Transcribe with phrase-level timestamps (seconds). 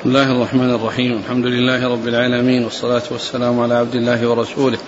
[0.00, 4.78] بسم الله الرحمن الرحيم الحمد لله رب العالمين والصلاة والسلام على عبد الله ورسوله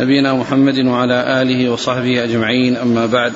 [0.00, 3.32] نبينا محمد وعلى آله وصحبه أجمعين أما بعد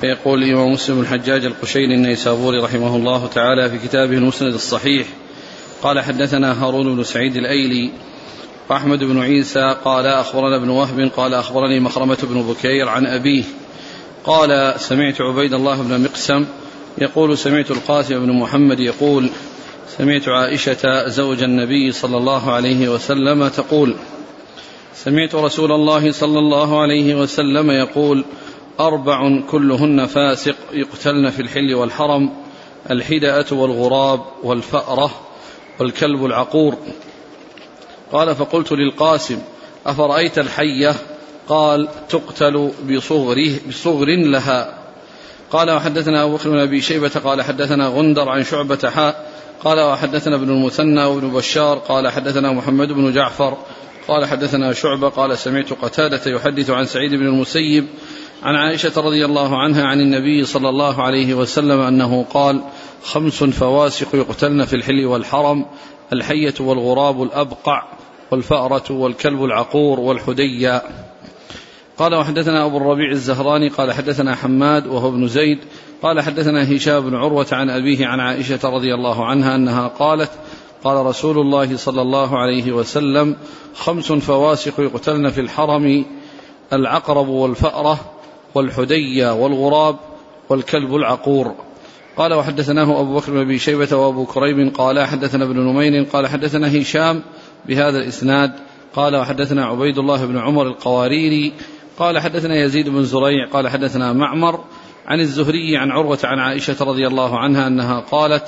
[0.00, 5.06] فيقول الإمام مسلم الحجاج القشيري النيسابوري رحمه الله تعالى في كتابه المسند الصحيح
[5.82, 7.90] قال حدثنا هارون بن سعيد الأيلي
[8.70, 13.44] وأحمد بن عيسى قال أخبرنا ابن وهب قال أخبرني مخرمة بن بكير عن أبيه
[14.24, 16.46] قال سمعت عبيد الله بن مقسم
[16.98, 19.30] يقول سمعت القاسم بن محمد يقول
[19.98, 23.94] سمعت عائشة زوج النبي صلى الله عليه وسلم تقول
[24.94, 28.24] سمعت رسول الله صلى الله عليه وسلم يقول
[28.80, 32.30] أربع كلهن فاسق يقتلن في الحل والحرم
[32.90, 35.10] الحدأة والغراب والفأرة
[35.80, 36.76] والكلب العقور.
[38.12, 39.38] قال فقلت للقاسم
[39.86, 40.94] أفرأيت الحية؟
[41.48, 44.78] قال تقتل بصغره بصغر لها.
[45.50, 49.29] قال وحدثنا أبو بكر بن أبي شيبة قال حدثنا غندر عن شعبة حاء
[49.64, 53.56] قال وحدثنا ابن المثنى وابن بشار قال حدثنا محمد بن جعفر
[54.08, 57.86] قال حدثنا شعبة قال سمعت قتادة يحدث عن سعيد بن المسيب
[58.42, 62.60] عن عائشة رضي الله عنها عن النبي صلى الله عليه وسلم أنه قال
[63.02, 65.66] خمس فواسق يقتلن في الحل والحرم
[66.12, 67.82] الحية والغراب الأبقع
[68.30, 70.82] والفأرة والكلب العقور والحدية
[72.00, 75.58] قال وحدثنا أبو الربيع الزهراني قال حدثنا حماد وهو ابن زيد
[76.02, 80.30] قال حدثنا هشام بن عروة عن أبيه عن عائشة رضي الله عنها أنها قالت
[80.84, 83.36] قال رسول الله صلى الله عليه وسلم
[83.74, 86.04] خمس فواسق يقتلن في الحرم
[86.72, 88.00] العقرب والفأرة
[88.54, 89.96] والحدية والغراب
[90.48, 91.54] والكلب العقور.
[92.16, 96.80] قال وحدثناه أبو بكر بن أبي شيبة وأبو كريب قال حدثنا ابن نمير قال حدثنا
[96.80, 97.22] هشام
[97.66, 98.52] بهذا الإسناد
[98.94, 101.52] قال وحدثنا عبيد الله بن عمر القواريري
[101.98, 104.64] قال حدثنا يزيد بن زريع قال حدثنا معمر
[105.06, 108.44] عن الزهري عن عروة عن عائشة رضي الله عنها أنها قالت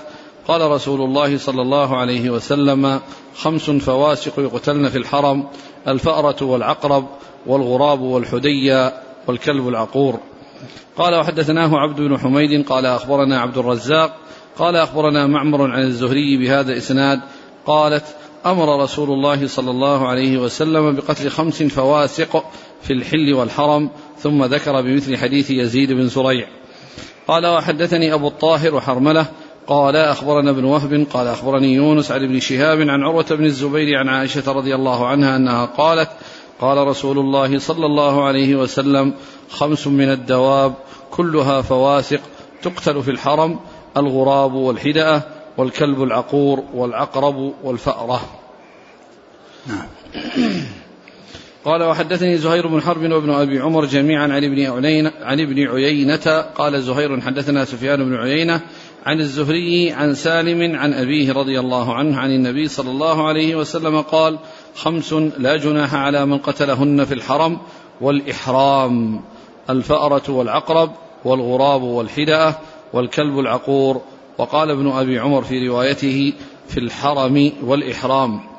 [0.48, 3.00] قال رسول الله صلى الله عليه وسلم
[3.36, 5.48] خمس فواسق يقتلن في الحرم
[5.88, 7.06] الفأرة والعقرب
[7.46, 8.92] والغراب والحدية
[9.26, 10.20] والكلب العقور.
[10.96, 14.16] قال وحدثناه عبد بن حميد قال أخبرنا عبد الرزاق
[14.58, 17.20] قال أخبرنا معمر عن الزهري بهذا الإسناد
[17.66, 18.04] قالت
[18.46, 22.44] أمر رسول الله صلى الله عليه وسلم بقتل خمس فواسق
[22.82, 26.46] في الحل والحرم ثم ذكر بمثل حديث يزيد بن زريع
[27.28, 29.26] قال وحدثني أبو الطاهر وحرملة
[29.66, 34.08] قال أخبرنا ابن وهب قال أخبرني يونس عن ابن شهاب عن عروة بن الزبير عن
[34.08, 36.10] عائشة رضي الله عنها أنها قالت
[36.60, 39.14] قال رسول الله صلى الله عليه وسلم
[39.50, 40.74] خمس من الدواب
[41.10, 42.20] كلها فواسق
[42.62, 43.60] تقتل في الحرم
[43.96, 45.22] الغراب والحدأة
[45.56, 48.20] والكلب العقور والعقرب والفأرة.
[49.66, 49.86] نعم.
[51.64, 56.44] قال وحدثني زهير بن حرب وابن أبي عمر جميعا عن ابن عيينة عن ابن عيينة.
[56.54, 58.60] قال زهير حدثنا سفيان بن عيينة
[59.06, 64.00] عن الزهري عن سالم عن أبيه رضي الله عنه عن النبي صلى الله عليه وسلم
[64.00, 64.38] قال
[64.76, 67.58] خمس لا جناح على من قتلهن في الحرم
[68.00, 69.20] والإحرام
[69.70, 70.90] الفأرة والعقرب
[71.24, 72.54] والغراب والحدأة
[72.92, 74.00] والكلب العقور.
[74.38, 76.32] وقال ابن أبي عمر في روايته
[76.68, 78.51] في الحرم والإحرام.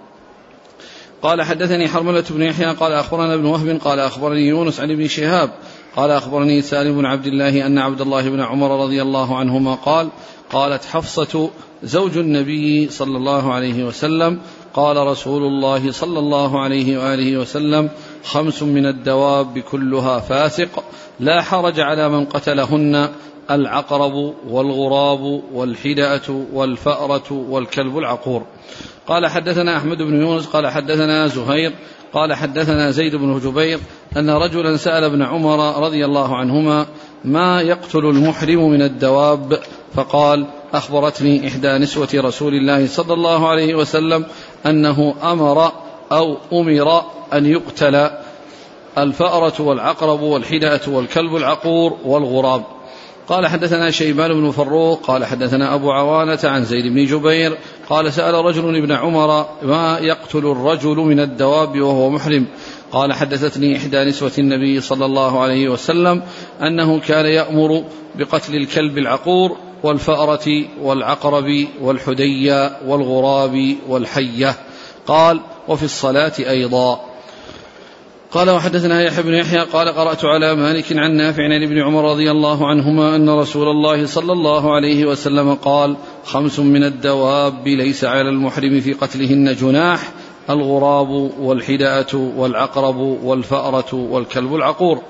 [1.24, 5.52] قال حدثني حرملة بن يحيى قال أخبرنا ابن وهب قال أخبرني يونس عن ابن شهاب
[5.96, 10.10] قال أخبرني سالم بن عبد الله أن عبد الله بن عمر رضي الله عنهما قال
[10.50, 11.50] قالت حفصة
[11.84, 14.40] زوج النبي صلى الله عليه وسلم
[14.74, 17.90] قال رسول الله صلى الله عليه وآله وسلم
[18.24, 20.84] خمس من الدواب كلها فاسق
[21.20, 23.10] لا حرج على من قتلهن
[23.52, 28.44] العقرب والغراب والحدأة والفأرة والكلب العقور.
[29.08, 31.74] قال حدثنا أحمد بن يونس قال حدثنا زهير
[32.14, 33.80] قال حدثنا زيد بن جبير
[34.18, 36.86] أن رجلا سأل ابن عمر رضي الله عنهما
[37.26, 39.60] ما يقتل المحرم من الدواب؟
[39.96, 44.26] فقال أخبرتني إحدى نسوة رسول الله صلى الله عليه وسلم
[44.66, 45.72] أنه أمر
[46.12, 47.04] أو أمر
[47.34, 48.10] أن يقتل
[48.98, 52.64] الفأرة والعقرب والحدأة والكلب العقور والغراب.
[53.28, 57.58] قال حدثنا شيبان بن فروق قال حدثنا أبو عوانة عن زيد بن جبير
[57.94, 62.46] قال سأل رجل ابن عمر ما يقتل الرجل من الدواب وهو محرم؟
[62.92, 66.22] قال حدثتني إحدى نسوة النبي صلى الله عليه وسلم
[66.62, 67.84] أنه كان يأمر
[68.16, 74.56] بقتل الكلب العقور والفأرة والعقرب والحدية والغراب والحية.
[75.08, 77.13] قال وفي الصلاة أيضا.
[78.34, 82.32] قال وحدثنا يحيى بن يحيى قال قرأت على مالك عن نافع عن ابن عمر رضي
[82.32, 88.30] الله عنهما أن رسول الله صلى الله عليه وسلم قال خمس من الدواب ليس على
[88.30, 90.12] المحرم في قتلهن جناح
[90.50, 91.10] الغراب
[91.40, 95.02] والحداءة والعقرب والفأرة والكلب العقور.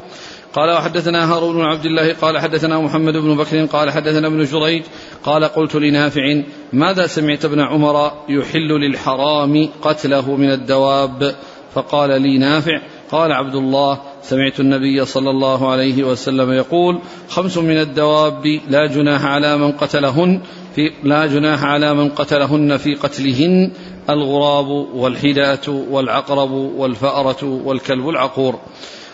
[0.53, 4.83] قال وحدثنا هارون بن عبد الله قال حدثنا محمد بن بكر قال حدثنا ابن جريج
[5.23, 6.41] قال قلت لنافع
[6.73, 11.35] ماذا سمعت ابن عمر يحل للحرام قتله من الدواب؟
[11.73, 12.81] فقال لي نافع
[13.13, 16.99] قال عبد الله سمعت النبي صلى الله عليه وسلم يقول
[17.29, 20.41] خمس من الدواب لا جناح على من قتلهن
[20.75, 23.71] في لا جناح على من قتلهن في قتلهن
[24.09, 28.59] الغراب والحداة والعقرب والفأرة والكلب العقور.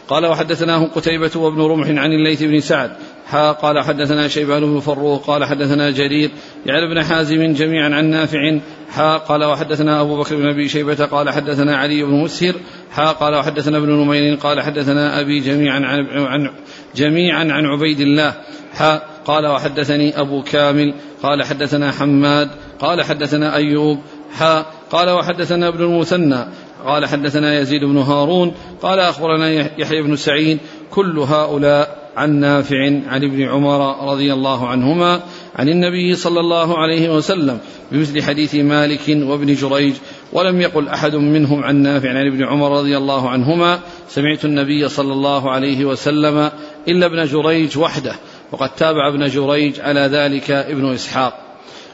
[0.08, 2.92] قال وحدثناه قتيبة وابن رمح عن الليث بن سعد
[3.30, 6.32] حا قال حدثنا شيبان بن فروخ قال حدثنا جرير
[6.66, 8.60] يعني ابن حازم جميعا عن نافع
[8.92, 12.54] حا قال وحدثنا أبو بكر بن أبي شيبة قال حدثنا علي بن مسهر
[12.92, 16.52] حا قال وحدثنا ابن نمير قال حدثنا أبي جميعا عن, عن
[16.96, 18.34] جميعا عن عبيد الله
[18.74, 20.94] حا قال وحدثني أبو كامل
[21.24, 22.50] قال حدثنا حماد
[22.80, 24.00] قال حدثنا أيوب
[24.32, 26.46] حا قال وحدثنا ابن المثنى
[26.86, 30.60] قال حدثنا يزيد بن هارون قال أخبرنا يحيى بن سعيد
[30.92, 35.22] كل هؤلاء عن نافع عن ابن عمر رضي الله عنهما
[35.56, 37.60] عن النبي صلى الله عليه وسلم
[37.92, 39.94] بمثل حديث مالك وابن جريج
[40.34, 43.80] ولم يقل أحد منهم عن نافع عن ابن عمر رضي الله عنهما
[44.10, 46.52] سمعت النبي صلى الله عليه وسلم
[46.88, 48.16] إلا ابن جريج وحده
[48.52, 51.49] وقد تابع ابن جريج على ذلك ابن إسحاق.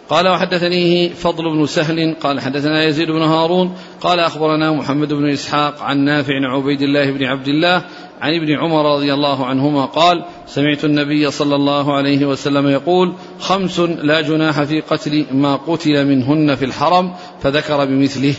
[0.09, 5.81] قال وحدثنيه فضل بن سهل قال حدثنا يزيد بن هارون قال أخبرنا محمد بن إسحاق
[5.81, 7.85] عن نافع عبيد الله بن عبد الله
[8.21, 13.79] عن ابن عمر رضي الله عنهما قال سمعت النبي صلى الله عليه وسلم يقول خمس
[13.79, 18.33] لا جناح في قتل ما قتل منهن في الحرم فذكر بمثله.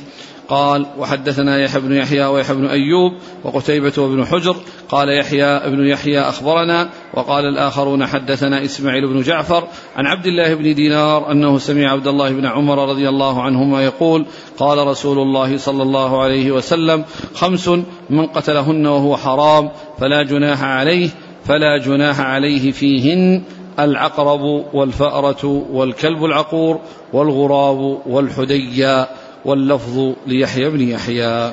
[0.48, 3.12] قال وحدثنا يحيى بن يحيى ويحيى بن أيوب
[3.44, 4.56] وقتيبة وابن حجر
[4.88, 9.64] قال يحيى ابن يحيى أخبرنا وقال الآخرون حدثنا إسماعيل بن جعفر
[9.96, 14.26] عن عبد الله بن دينار أنه سمع عبد الله بن عمر رضي الله عنهما يقول
[14.58, 17.04] قال رسول الله صلى الله عليه وسلم
[17.34, 17.68] خمس
[18.10, 21.10] من قتلهن وهو حرام فلا جناح عليه
[21.44, 23.42] فلا جناح عليه فيهن
[23.78, 24.40] العقرب
[24.74, 26.80] والفأرة والكلب العقور
[27.12, 29.08] والغراب والحديا.
[29.46, 31.52] واللفظ ليحيى بن يحيى.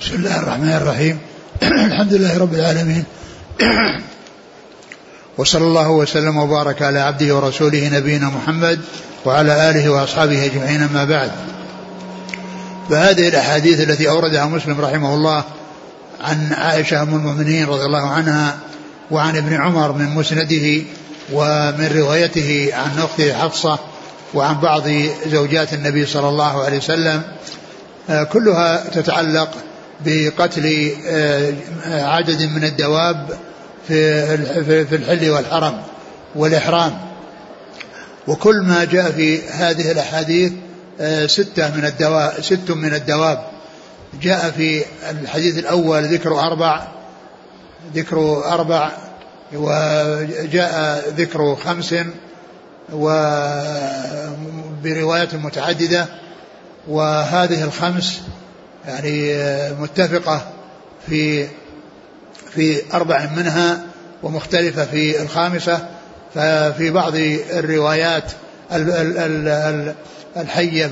[0.00, 1.18] بسم الله الرحمن الرحيم.
[1.62, 3.04] الحمد لله رب العالمين.
[5.38, 8.80] وصلى الله وسلم وبارك على عبده ورسوله نبينا محمد
[9.24, 11.30] وعلى آله وأصحابه أجمعين أما بعد.
[12.90, 15.44] فهذه الأحاديث التي أوردها مسلم رحمه الله
[16.20, 18.56] عن عائشة أم المؤمنين رضي الله عنها
[19.10, 20.82] وعن ابن عمر من مسنده
[21.32, 23.78] ومن روايته عن اخته حفصة
[24.34, 24.82] وعن بعض
[25.26, 27.22] زوجات النبي صلى الله عليه وسلم
[28.10, 29.50] آه، كلها تتعلق
[30.04, 31.52] بقتل آه،
[31.86, 33.38] عدد من الدواب
[33.88, 35.82] في الحل والحرم
[36.34, 36.98] والإحرام.
[38.26, 40.52] وكل ما جاء في هذه الأحاديث
[41.00, 43.46] آه، ستة من الدواب ست من الدواب.
[44.22, 46.82] جاء في الحديث الأول ذكر أربع
[47.94, 48.90] ذكر أربع
[49.52, 51.94] وجاء ذكر خمس
[54.82, 54.84] وبروايات
[55.34, 56.06] متعددة
[56.88, 58.20] وهذه الخمس
[58.88, 59.34] يعني
[59.80, 60.42] متفقة
[61.08, 61.46] في
[62.54, 63.80] في أربع منها
[64.22, 65.88] ومختلفة في الخامسة
[66.34, 67.12] ففي بعض
[67.50, 68.32] الروايات
[70.36, 70.86] الحية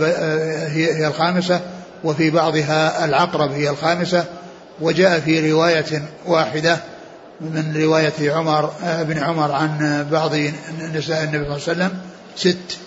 [0.67, 1.61] هي الخامسة
[2.05, 4.25] وفي بعضها العقرب هي الخامسة
[4.81, 6.79] وجاء في رواية واحدة
[7.41, 10.31] من رواية عمر ابن عمر عن بعض
[10.95, 11.99] نساء النبي صلى الله عليه وسلم
[12.37, 12.79] ست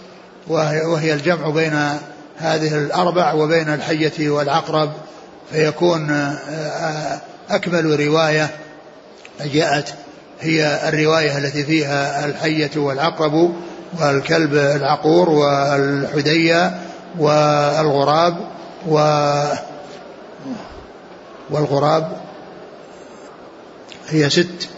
[0.48, 1.90] وهي الجمع بين
[2.38, 4.92] هذه الأربع وبين الحية والعقرب
[5.52, 6.36] فيكون
[7.50, 8.50] أكمل رواية
[9.46, 9.94] جاءت
[10.42, 13.54] هي الرواية التي فيها الحية والعقرب
[14.00, 16.80] والكلب العقور والحدية
[17.20, 18.38] والغراب
[18.88, 18.98] و
[21.50, 22.23] والغراب
[24.16, 24.70] هي ست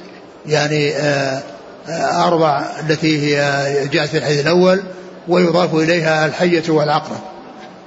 [0.48, 1.44] يعني آه،
[1.89, 4.84] آه، أربع التي هي جاءت في الحديث الأول
[5.27, 7.20] ويضاف إليها الحية والعقرب.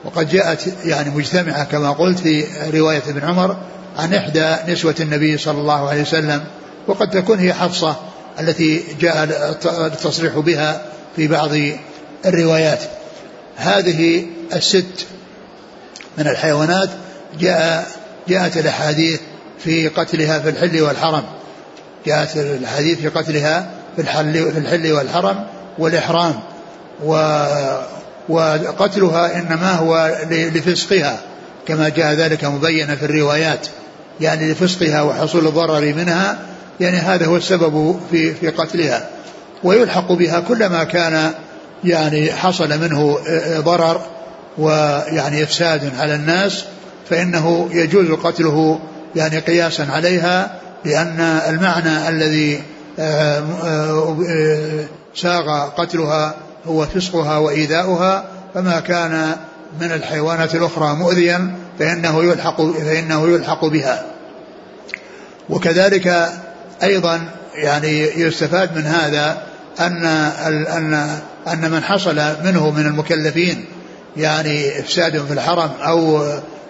[0.04, 3.56] وقد جاءت يعني مجتمعة كما قلت في رواية ابن عمر
[3.98, 6.44] عن إحدى نسوة النبي صلى الله عليه وسلم
[6.86, 7.96] وقد تكون هي حفصة
[8.40, 9.24] التي جاء
[9.86, 10.82] التصريح بها
[11.16, 11.50] في بعض
[12.26, 12.80] الروايات.
[13.56, 15.06] هذه الست
[16.18, 16.90] من الحيوانات
[17.40, 17.88] جاء
[18.28, 19.20] جاءت الأحاديث
[19.64, 21.24] في قتلها في الحل والحرم.
[22.08, 25.44] جاءت الحديث في قتلها في الحل في الحل والحرم
[25.78, 26.34] والإحرام
[27.04, 27.42] و
[28.28, 31.18] وقتلها إنما هو لفسقها
[31.66, 33.66] كما جاء ذلك مبينا في الروايات
[34.20, 36.38] يعني لفسقها وحصول الضرر منها
[36.80, 39.08] يعني هذا هو السبب في في قتلها.
[39.64, 41.32] ويلحق بها كلما كان
[41.84, 43.18] يعني حصل منه
[43.58, 44.00] ضرر
[44.58, 46.64] ويعني إفساد على الناس
[47.10, 48.80] فإنه يجوز قتله
[49.16, 52.62] يعني قياسا عليها لأن المعنى الذي
[52.98, 56.34] آه، آه، ساغ قتلها
[56.66, 59.36] هو فسقها وإيذاؤها فما كان
[59.80, 64.04] من الحيوانات الأخرى مؤذيا فإنه يلحق فإنه يلحق بها.
[65.50, 66.28] وكذلك
[66.82, 67.20] أيضا
[67.54, 69.42] يعني يستفاد من هذا
[69.80, 71.18] أن أن
[71.52, 73.64] أن من حصل منه من المكلفين
[74.16, 76.26] يعني إفساد في الحرم أو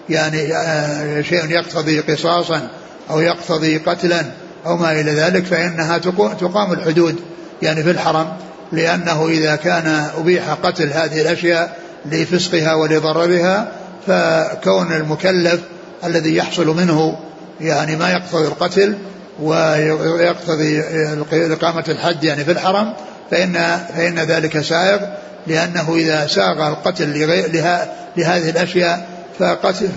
[0.09, 2.67] يعني آه، شيء يقتضي قصاصا
[3.09, 4.25] أو يقتضي قتلا
[4.65, 5.97] أو ما إلى ذلك فإنها
[6.39, 7.15] تقام الحدود
[7.61, 8.27] يعني في الحرم
[8.71, 13.71] لأنه إذا كان أبيح قتل هذه الأشياء لفسقها ولضررها
[14.07, 15.61] فكون المكلف
[16.03, 17.17] الذي يحصل منه
[17.61, 18.97] يعني ما يقتضي القتل
[19.41, 20.81] ويقتضي
[21.33, 22.93] إقامة الحد يعني في الحرم
[23.31, 23.53] فإن
[23.95, 24.99] فإن ذلك سائغ
[25.47, 27.19] لأنه إذا ساغ القتل
[28.17, 29.07] لهذه الأشياء
[29.39, 29.87] فقتل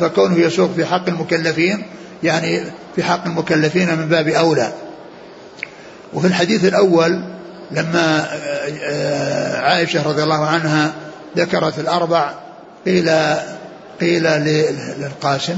[0.00, 1.82] فكونه يسوق في حق المكلفين
[2.22, 2.64] يعني
[2.96, 4.72] في حق المكلفين من باب أولى.
[6.14, 7.22] وفي الحديث الأول
[7.70, 8.26] لما
[8.82, 10.92] آه، عائشة رضي الله عنها
[11.36, 12.34] ذكرت الأربع
[12.84, 13.10] قيل
[14.00, 14.22] قيل
[14.98, 15.56] للقاسم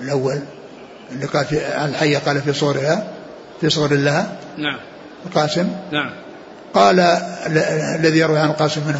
[0.00, 0.38] الأول
[1.12, 3.08] اللي قال في الحية قال في صورها
[3.60, 4.78] في صور لها نعم.
[5.26, 6.10] القاسم؟ نعم.
[6.74, 7.00] قال
[7.96, 8.94] الذي يروي عن القاسم من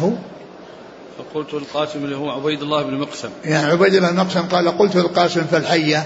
[1.35, 3.29] هو؟ فقلت القاسم اللي هو عبيد الله بن مقسم.
[3.45, 6.03] يعني عبيد الله بن مقسم قال قلت القاسم فالحية.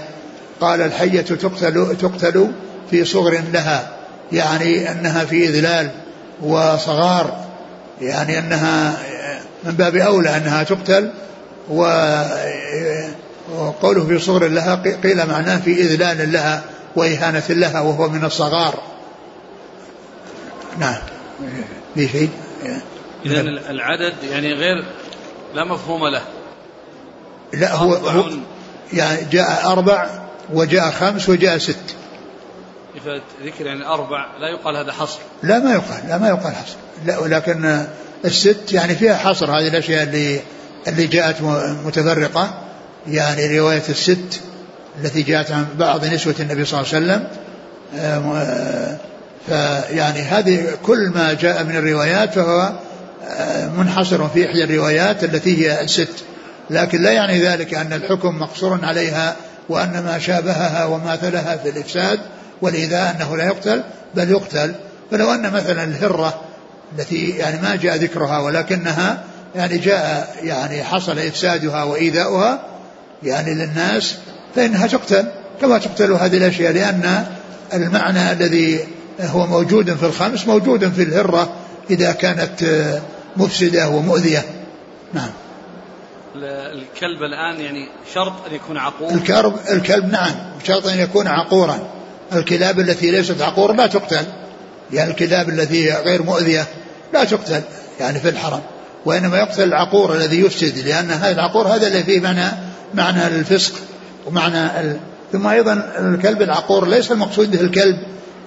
[0.60, 2.52] قال الحية تقتل تقتل
[2.90, 3.90] في صغر لها
[4.32, 5.90] يعني أنها في إذلال
[6.42, 7.46] وصغار
[8.00, 8.98] يعني أنها
[9.64, 11.10] من باب أولى أنها تقتل
[13.50, 16.62] وقوله في صغر لها قيل معناه في إذلال لها
[16.96, 18.74] وإهانة لها وهو من الصغار.
[20.78, 20.98] نعم.
[21.94, 22.30] في شيء؟
[23.26, 24.84] إذا العدد يعني غير
[25.56, 26.22] لا مفهوم له.
[27.52, 28.24] لا هو, هو
[28.92, 30.06] يعني جاء أربع
[30.52, 31.96] وجاء خمس وجاء ست.
[33.44, 35.18] ذكر يعني أربع لا يقال هذا حصر.
[35.42, 36.76] لا ما يقال لا ما يقال حصر.
[37.06, 37.86] لا ولكن
[38.24, 39.50] الست يعني فيها حصر.
[39.50, 40.40] هذه الأشياء اللي
[40.88, 41.42] اللي جاءت
[41.86, 42.62] متفرقة.
[43.06, 44.40] يعني رواية الست
[45.04, 47.28] التي جاءت عن بعض نسوة النبي صلى الله عليه وسلم.
[47.96, 48.96] آه،
[49.46, 52.85] فيعني هذه كل ما جاء من الروايات فهو آه،
[53.78, 56.24] منحصر في إحدى الروايات التي هي الست.
[56.70, 59.36] لكن لا يعني ذلك أن الحكم مقصور عليها
[59.68, 62.20] وأن ما شابهها وماثلها في الإفساد
[62.62, 63.82] والإيذاء أنه لا يقتل
[64.14, 64.74] بل يقتل.
[65.10, 66.40] فلو أن مثلا الهرة
[66.98, 69.22] التي يعني ما جاء ذكرها ولكنها
[69.54, 72.60] يعني جاء يعني حصل إفسادها وإيذاؤها
[73.22, 74.14] يعني للناس
[74.54, 75.24] فإنها تقتل.
[75.60, 77.24] كما تقتل هذه الأشياء لأن
[77.74, 78.80] المعنى الذي
[79.20, 81.52] هو موجود في الخمس موجود في الهرة
[81.90, 82.64] إذا كانت
[83.36, 84.44] مفسدة ومؤذية.
[85.12, 85.30] نعم.
[86.72, 90.34] الكلب الآن يعني شرط أن يكون عقور؟ الكلب, الكلب نعم.
[90.64, 91.78] شرط أن يكون عقورا.
[92.32, 94.26] الكلاب التي ليست عقور لا تقتل.
[94.92, 96.66] يعني الكلاب التي غير مؤذية
[97.14, 97.62] لا تقتل
[98.00, 98.60] يعني في الحرم.
[99.04, 102.52] وإنما يقتل العقور الذي يفسد لأن هذا العقور هذا اللي فيه معنى
[102.94, 103.72] معنى الفسق
[104.26, 104.96] ومعنى ال...
[105.32, 107.96] ثم أيضا الكلب العقور ليس المقصود به الكلب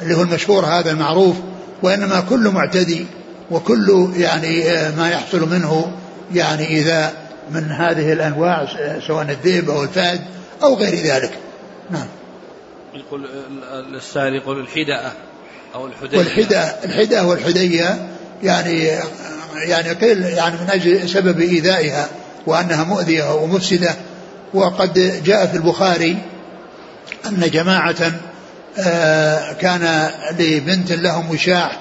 [0.02, 1.36] اللي هو المشهور هذا المعروف
[1.84, 3.06] وإنما كل معتدي
[3.52, 5.92] وكل يعني آه، ما يحصل منه
[6.34, 7.14] يعني إذا
[7.52, 8.68] من هذه الأنواع
[9.08, 10.22] سواء الذئب أو الفهد
[10.64, 11.32] أو غير ذلك.
[11.90, 12.08] نعم.
[12.94, 13.26] يقول
[13.96, 15.12] السائل يقول الحداءة
[15.76, 16.18] أو الحدية.
[16.18, 18.10] والحداء الحداء والحدية
[18.44, 18.90] يعني
[19.68, 22.08] يعني قيل يعني من أجل سبب إيذائها
[22.48, 23.96] وأنها مؤذية ومفسدة.
[24.54, 26.18] وقد جاء في البخاري
[27.26, 28.12] أن جماعة
[28.80, 31.80] آه، كان لبنت لهم وشاح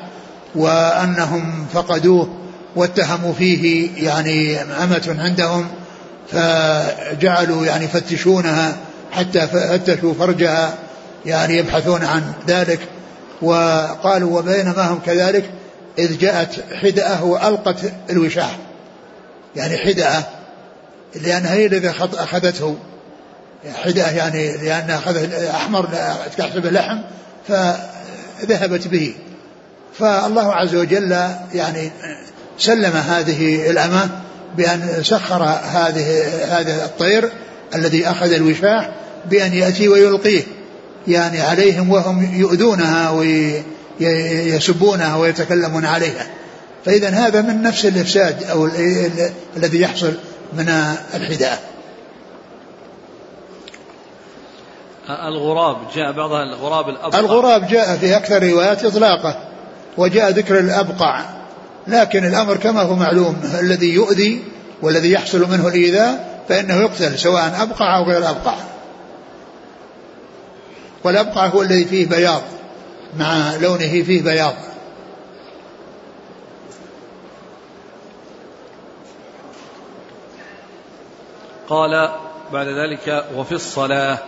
[0.58, 2.28] وأنهم فقدوه
[2.76, 5.68] واتهموا فيه يعني أمة عندهم
[6.32, 8.76] فجعلوا يعني يفتشونها
[9.12, 10.74] حتى فتشوا فرجها
[11.26, 12.80] يعني يبحثون عن ذلك.
[13.42, 15.50] وقالوا وبينما هم كذلك
[15.98, 18.58] إذ جاءت حدأة وألقت الوشاح.
[19.56, 20.24] يعني حدأة
[21.14, 22.76] لأنها هي الذي أخذته.
[23.84, 25.88] حدأة يعني لأنها أخذت أحمر
[26.36, 26.98] تحسب لحم
[27.48, 29.14] فذهبت به.
[29.94, 31.12] فالله عز وجل
[31.54, 31.90] يعني
[32.58, 34.08] سلم هذه الأمة
[34.56, 37.30] بأن سخر هذه هذا الطير
[37.74, 38.90] الذي أخذ الوشاح
[39.30, 40.42] بأن يأتي ويلقيه
[41.08, 43.10] يعني عليهم وهم يؤذونها
[44.00, 46.26] ويسبونها ويتكلمون عليها.
[46.84, 48.70] فإذا هذا من نفس الإفساد أو
[49.56, 50.12] الذي يحصل
[50.52, 50.68] من
[51.14, 51.60] الحداء.
[55.08, 59.47] الغراب جاء بعضها الغراب الأبقع الغراب جاء في أكثر روايات إطلاقه
[59.96, 61.24] وجاء ذكر الأبقع.
[61.86, 64.44] لكن الأمر كما هو معلوم الذي يؤذي
[64.82, 68.54] والذي يحصل منه الإيذاء فإنه يقتل سواء أبقع أو غير أبقع.
[71.04, 72.42] والأبقع هو الذي فيه بياض
[73.18, 74.54] مع لونه فيه بياض.
[81.68, 82.10] قال
[82.52, 84.18] بعد ذلك وفي الصلاة.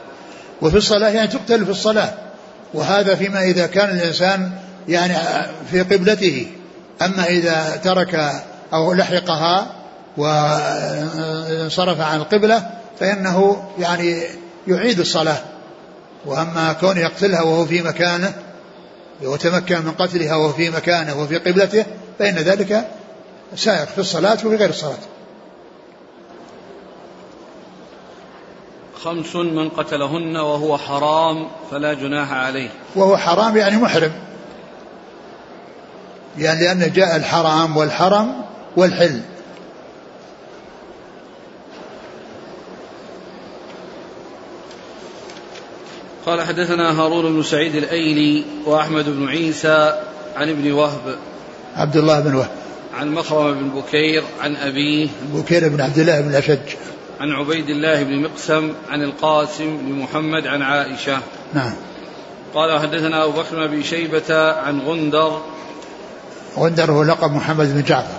[0.62, 2.12] وفي الصلاة يعني تقتل في الصلاة.
[2.74, 4.50] وهذا فيما إذا كان الإنسان
[4.90, 5.14] يعني
[5.70, 6.46] في قبلته.
[7.02, 8.32] أما إذا ترك
[8.72, 9.66] أو لحقها
[10.16, 12.70] وانصرف عن القبلة
[13.00, 14.22] فإنه يعني
[14.66, 15.38] يعيد الصلاة.
[16.26, 18.32] وأما كون يقتلها وهو في مكانه
[19.22, 21.84] وتمكن من قتلها وهو في مكانه وفي قبلته
[22.18, 22.88] فإن ذلك
[23.56, 24.98] سائق في الصلاة وفي غير الصلاة.
[29.04, 32.68] خمس من قتلهن وهو حرام فلا جناح عليه.
[32.96, 34.12] وهو حرام يعني محرم.
[36.40, 38.34] يعني لأنه جاء الحرام والحرم
[38.76, 39.20] والحل.
[46.26, 50.00] قال حدثنا هارون بن سعيد الأيلي وأحمد بن عيسى
[50.36, 51.16] عن ابن وهب
[51.76, 52.50] عبد الله بن وهب.
[52.94, 56.58] عن مخرم بن بكير عن أبيه بكير بن عبد الله بن الأشج
[57.20, 61.18] عن عبيد الله بن مقسم عن القاسم بن محمد عن عائشة.
[61.54, 61.72] نعم.
[62.54, 65.42] قال حدثنا أبو بكر بن شيبة عن غندر
[66.56, 68.18] غندر هو لقب محمد بن جعفر.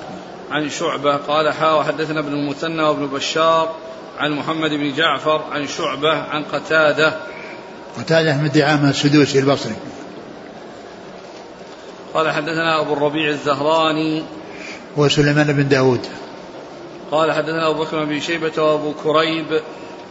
[0.52, 3.76] عن شعبة قال حا وحدثنا ابن المثنى وابن بشار
[4.20, 7.14] عن محمد بن جعفر عن شعبة عن قتادة.
[7.98, 9.76] قتادة من دعامة السدوسي البصري.
[12.14, 14.24] قال حدثنا أبو الربيع الزهراني.
[14.98, 16.08] وسليمان بن داود.
[17.12, 19.62] قال حدثنا أبو بكر بن شيبة وأبو كريب.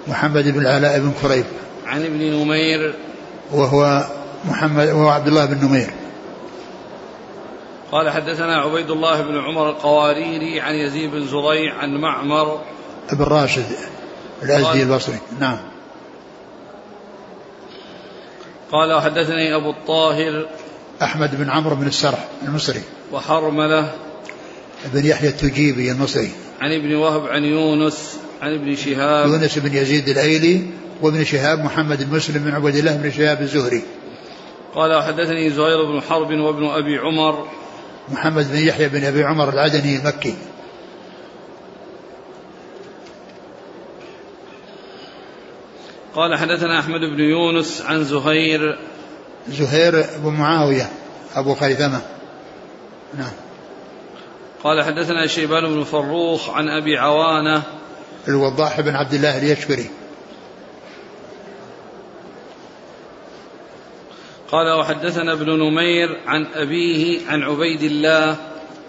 [0.08, 1.44] محمد بن العلاء بن كريب.
[1.86, 2.94] عن ابن نمير.
[3.52, 4.04] وهو
[4.44, 5.90] محمد وهو عبد الله بن نمير.
[7.92, 12.60] قال حدثنا عبيد الله بن عمر القواريري عن يزيد بن زريع عن معمر
[13.12, 13.64] بن راشد
[14.42, 15.18] الأزدي البصري.
[15.40, 15.58] نعم.
[18.72, 20.46] قال وحدثني أبو الطاهر
[21.02, 22.82] أحمد بن عمرو بن السرح المصري.
[23.12, 23.92] وحرملة
[24.92, 26.30] بن يحيى التجيبي المصري.
[26.60, 30.66] عن ابن وهب عن يونس عن ابن شهاب يونس بن يزيد الأيلي
[31.02, 33.82] وابن شهاب محمد بن مسلم بن عبد الله بن شهاب الزهري.
[34.74, 37.46] قال وحدثني زهير بن حرب وابن أبي عمر
[38.10, 40.34] محمد بن يحيى بن أبي عمر العدني المكي.
[46.14, 48.78] قال حدثنا أحمد بن يونس عن زهير.
[49.48, 50.90] زهير بن معاوية
[51.34, 52.00] أبو خيثمة.
[53.18, 53.32] نعم.
[54.64, 57.62] قال حدثنا شيبان بن فروخ عن أبي عوانة.
[58.28, 59.90] الوضاح بن عبد الله اليشكري
[64.52, 68.36] قال وحدثنا ابن نمير عن أبيه عن عبيد الله.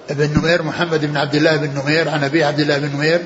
[0.10, 3.22] ابن نمير محمد بن عبد الله بن نمير عن أبي عبد الله بن نمير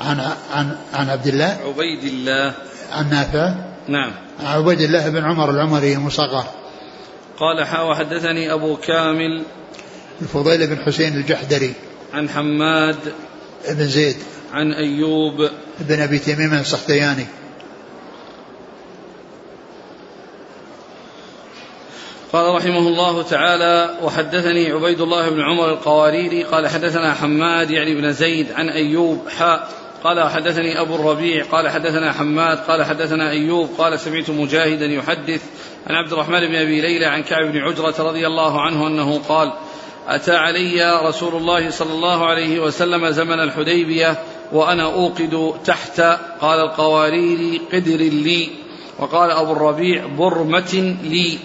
[0.00, 0.20] عن
[0.52, 1.58] عن عن عبد الله.
[1.66, 2.54] عبيد الله.
[2.92, 3.54] عن نافع.
[3.88, 4.12] نعم.
[4.40, 6.44] عبيد الله بن عمر العمري المصغر.
[7.38, 9.42] قال حا وحدثني أبو كامل
[10.22, 11.72] الفضيل بن حسين الجحدري.
[12.14, 12.98] عن حماد
[13.68, 14.16] بن زيد.
[14.52, 17.26] عن أيوب بن أبي تميم السختياني.
[22.32, 28.12] قال رحمه الله تعالى وحدثني عبيد الله بن عمر القواريري قال حدثنا حماد يعني بن
[28.12, 29.68] زيد عن أيوب حاء
[30.04, 35.42] قال حدثني أبو الربيع قال حدثنا حماد قال حدثنا أيوب قال سمعت مجاهدا يحدث
[35.86, 39.52] عن عبد الرحمن بن أبي ليلى عن كعب بن عجرة رضي الله عنه أنه قال
[40.08, 44.18] أتى علي رسول الله صلى الله عليه وسلم زمن الحديبية
[44.52, 46.00] وأنا أوقد تحت
[46.40, 48.48] قال القوارير قدر لي.
[48.98, 51.38] وقال أبو الربيع برمة لي.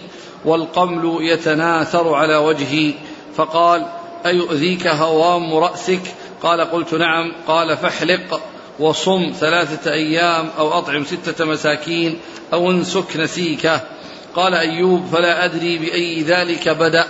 [0.45, 2.93] والقمل يتناثر على وجهي
[3.35, 3.85] فقال
[4.25, 6.01] أيؤذيك هوام رأسك؟
[6.43, 7.31] قال قلت نعم.
[7.47, 8.41] قال فاحلق
[8.79, 12.19] وصم ثلاثة أيام أو أطعم ستة مساكين
[12.53, 13.81] أو انسك نسيكه
[14.35, 17.05] قال أيوب فلا أدري بأي ذلك بدأ.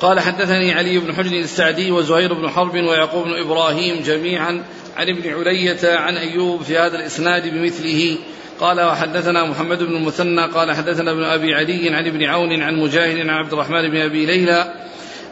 [0.00, 4.64] قال حدثني علي بن حجر السعدي وزهير بن حرب ويعقوب بن إبراهيم جميعا
[4.96, 8.18] عن ابن علية عن أيوب في هذا الإسناد بمثله.
[8.60, 13.18] قال وحدثنا محمد بن المثنى قال حدثنا ابن أبي علي عن ابن عون عن مجاهد
[13.18, 14.74] عن عبد الرحمن بن أبي ليلى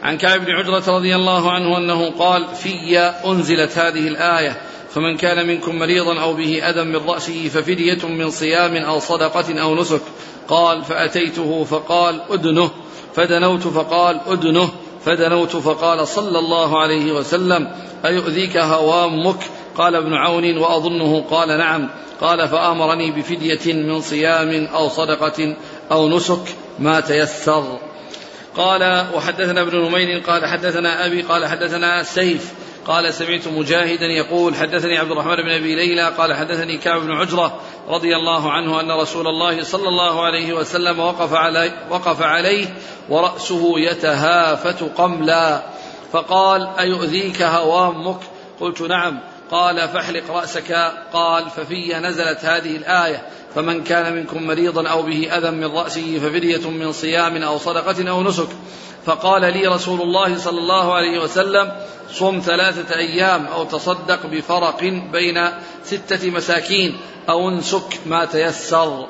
[0.03, 5.47] عن كعب بن عجرة رضي الله عنه أنه قال في أنزلت هذه الآية فمن كان
[5.47, 10.01] منكم مريضا أو به أذى من رأسه ففدية من صيام أو صدقة أو نسك
[10.47, 12.71] قال فأتيته فقال أدنه
[13.15, 14.69] فدنوت فقال أدنه
[15.05, 17.67] فدنوت فقال صلى الله عليه وسلم
[18.05, 19.39] أيؤذيك هوامك؟
[19.77, 21.89] قال ابن عون وأظنه قال نعم.
[22.21, 25.55] قال فآمرني بفدية من صيام أو صدقة
[25.91, 27.79] أو نسك ما تيسر.
[28.57, 32.53] قال وحدثنا ابن نمير قال حدثنا أبي قال حدثنا سيف
[32.87, 37.59] قال سمعت مجاهدا يقول حدثني عبد الرحمن بن أبي ليلى قال حدثني كعب بن عجرة
[37.89, 42.65] رضي الله عنه أن رسول الله صلى الله عليه وسلم وقف, علي وقف عليه
[43.09, 45.63] ورأسه يتهافت قملا.
[46.11, 48.19] فقال أيؤذيك هوامك؟
[48.59, 49.19] قلت نعم.
[49.51, 50.91] قال فاحلق رأسك.
[51.13, 53.27] قال ففي نزلت هذه الآية.
[53.55, 58.23] فمن كان منكم مريضا أو به أذى من رأسه ففدية من صيام أو صدقة أو
[58.23, 58.47] نسك.
[59.05, 61.71] فقال لي رسول الله صلى الله عليه وسلم
[62.11, 65.49] صم ثلاثة أيام أو تصدق بفرق بين
[65.83, 66.97] ستة مساكين
[67.29, 69.07] أو انسك ما تيسر.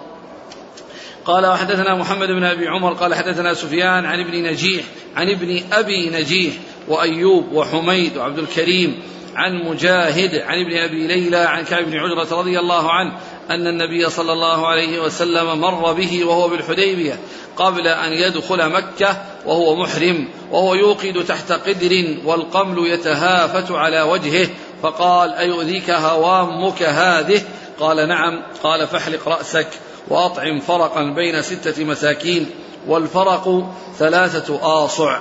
[1.25, 2.93] قال وحدثنا محمد بن أبي عمر.
[2.93, 6.53] قال حدثنا سفيان عن ابن نجيح عن ابن أبي نجيح
[6.87, 8.99] وأيوب وحميد وعبد الكريم
[9.35, 13.13] عن مجاهد عن ابن أبي ليلى عن كعب بن عجرة رضي الله عنه
[13.49, 17.19] أن النبي صلى الله عليه وسلم مر به وهو بالحديبية
[17.57, 24.49] قبل أن يدخل مكة وهو محرم وهو يوقد تحت قدر والقمل يتهافت على وجهه
[24.83, 27.41] فقال أيؤذيك هوامك هذه؟
[27.79, 28.43] قال نعم.
[28.63, 29.67] قال فاحلق رأسك
[30.07, 32.49] وأطعم فرقا بين ستة مساكين
[32.87, 35.19] والفرق ثلاثة آصع.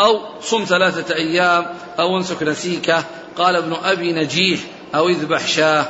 [0.00, 1.66] أو صم ثلاثة أيام
[1.98, 3.04] أو انسك نسيكه
[3.38, 4.60] قال ابن أبي نجيح
[4.94, 5.86] أو اذبح شاه.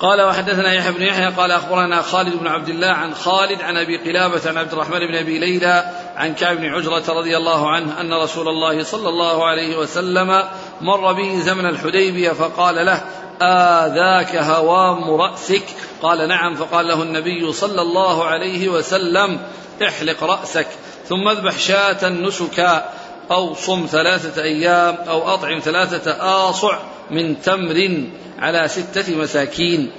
[0.00, 3.96] قال وحدثنا يحيى بن يحيى قال أخبرنا خالد بن عبد الله عن خالد عن أبي
[3.96, 5.84] قلابة عن عبد الرحمن بن أبي ليلى
[6.16, 10.44] عن كعب بن عجرة رضي الله عنه أن رسول الله صلى الله عليه وسلم
[10.80, 13.04] مر به زمن الحديبية فقال له
[13.42, 15.64] آذاك هوام رأسك؟
[16.02, 16.54] قال نعم.
[16.54, 19.40] فقال له النبي صلى الله عليه وسلم
[19.82, 20.66] احلق رأسك.
[21.10, 22.90] ثم اذبح شاة نسكا
[23.30, 26.10] أو صم ثلاثة أيام أو أطعم ثلاثة
[26.50, 26.78] آصع
[27.10, 28.04] من تمر
[28.38, 29.90] على ستة مساكين.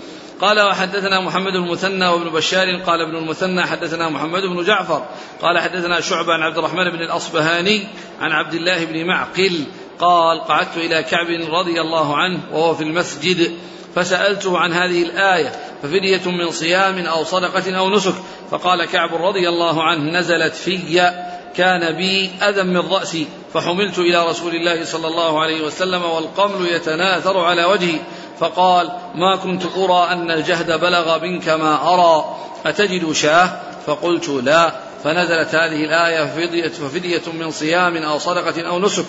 [0.42, 2.82] قال وحدثنا محمد المثنى وابن بشار.
[2.88, 5.06] قال ابن المثنى حدثنا محمد بن جعفر.
[5.42, 7.88] قال حدثنا شعبة عن عبد الرحمن بن الأصبهاني
[8.20, 9.64] عن عبد الله بن معقل.
[10.00, 13.52] قال قعدت إلى كعب رضي الله عنه وهو في المسجد.
[13.96, 15.52] فسألته عن هذه الآية
[15.84, 18.14] ففدية من صيام أو صدقة أو نسك.
[18.52, 21.12] فقال كعب رضي الله عنه نزلت في
[21.56, 27.38] كان بي أذى من رأسي فحملت إلى رسول الله صلى الله عليه وسلم والقمل يتناثر
[27.38, 28.00] على وجهي.
[28.40, 34.72] فقال ما كنت أرى أن الجهد بلغ منك ما أرى أتجد شاه؟ فقلت لا.
[35.04, 36.26] فنزلت هذه الآية
[36.70, 39.06] ففدية, من صيام أو صدقة أو نسك.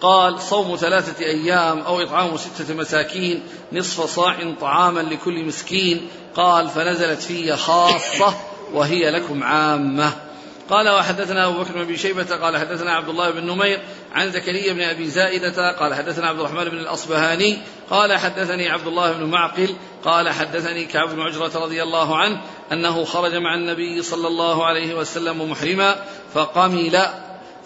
[0.00, 6.08] قال صوم ثلاثة أيام أو إطعام ستة مساكين نصف صاع طعاما لكل مسكين.
[6.34, 8.34] قال فنزلت في خاصة
[8.72, 10.28] وهي لكم عامة.
[10.70, 13.80] قال وحدثنا أبو بكر بن أبي شيبة قال حدثنا عبد الله بن نمير
[14.12, 17.58] عن زكريا بن أبي زائدة قال حدثنا عبد الرحمن بن الأصبهاني
[17.90, 22.40] قال حدثني عبد الله بن معقل قال حدثني كعب بن عجرة رضي الله عنه
[22.72, 25.96] أنه خرج مع النبي صلى الله عليه وسلم محرما
[26.34, 27.00] فقمل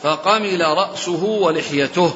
[0.03, 2.15] فقمل رأسه ولحيته.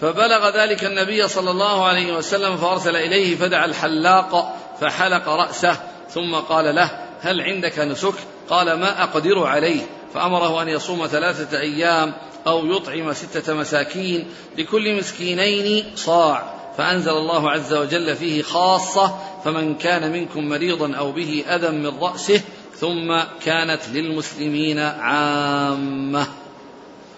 [0.00, 5.76] فبلغ ذلك النبي صلى الله عليه وسلم فأرسل إليه فدعا الحلاق فحلق رأسه
[6.10, 8.14] ثم قال له هل عندك نسك؟
[8.50, 9.80] قال ما أقدر عليه.
[10.14, 12.14] فأمره أن يصوم ثلاثة أيام
[12.46, 16.54] أو يطعم ستة مساكين لكل مسكينين صاع.
[16.78, 22.40] فأنزل الله عز وجل فيه خاصة فمن كان منكم مريضا أو به أذى من رأسه
[22.76, 26.26] ثم كانت للمسلمين عامة.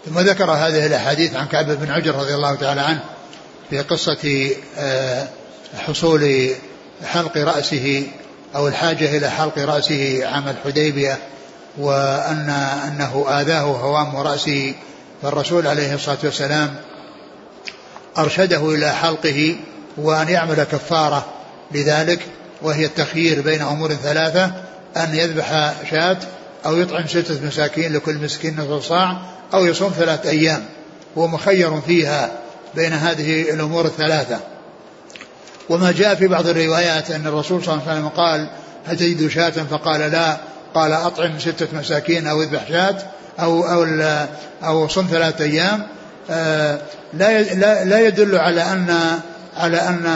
[0.07, 3.03] ثم ذكر هذه الأحاديث عن كعب بن عجر رضي الله تعالى عنه
[3.71, 5.29] في قصة آه،
[5.79, 6.51] حصول
[7.05, 8.07] حلق رأسه
[8.55, 11.19] أو الحاجة إلى حلق رأسه عام الحديبية
[11.79, 12.51] وأن
[12.87, 14.75] أنه آذاه هوام رأسه
[15.23, 16.75] فالرسول عليه الصلاة والسلام
[18.19, 19.57] أرشده إلى حلقه
[19.97, 21.27] وأن يعمل كفارة
[21.73, 22.21] لذلك
[22.63, 24.45] وهي التخيير بين أمور ثلاثة
[24.97, 26.19] أن يذبح شاة
[26.67, 29.23] أو يطعم ستة مساكين لكل مسكين نصف صاع
[29.55, 30.65] أو يصوم ثلاثة أيام
[31.19, 32.31] هو مخير فيها
[32.75, 34.41] بين هذه الأمور الثلاثة.
[35.69, 38.51] وما جاء في بعض الروايات أن الرسول صلى الله عليه وسلم قال
[38.87, 40.37] هل تجد شاة؟ فقال لا.
[40.75, 42.97] قال أطعم ستة مساكين أو اذبح شاة
[43.41, 43.87] أو أو
[44.65, 45.87] أو صم ثلاثة أيام.
[46.31, 46.79] آه،
[47.15, 49.19] لا لا يدل على أن
[49.57, 50.07] على أن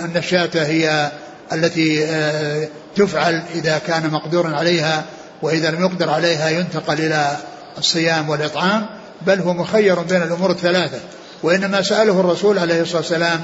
[0.00, 1.10] أن الشاة هي
[1.52, 5.04] التي آه، تفعل إذا كان مقدورا عليها
[5.42, 7.36] وإذا لم يقدر عليها ينتقل إلى
[7.78, 8.86] الصيام والإطعام
[9.26, 10.98] بل هو مخير بين الأمور الثلاثة.
[11.42, 13.40] وإنما سأله الرسول عليه الصلاة والسلام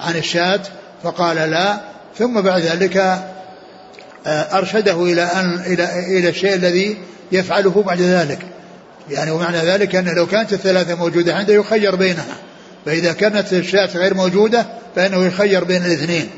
[0.00, 0.60] عن الشاة
[1.02, 1.80] فقال لا.
[2.18, 2.96] ثم بعد ذلك
[4.26, 6.96] آه، أرشده إلى أن إلى إلى الشيء الذي
[7.32, 8.38] يفعله بعد ذلك.
[9.10, 12.36] يعني ومعنى ذلك أنه لو كانت الثلاثة موجودة عنده يخير بينها.
[12.86, 16.30] فإذا كانت الشاة غير موجودة فإنه يخير بين الاثنين.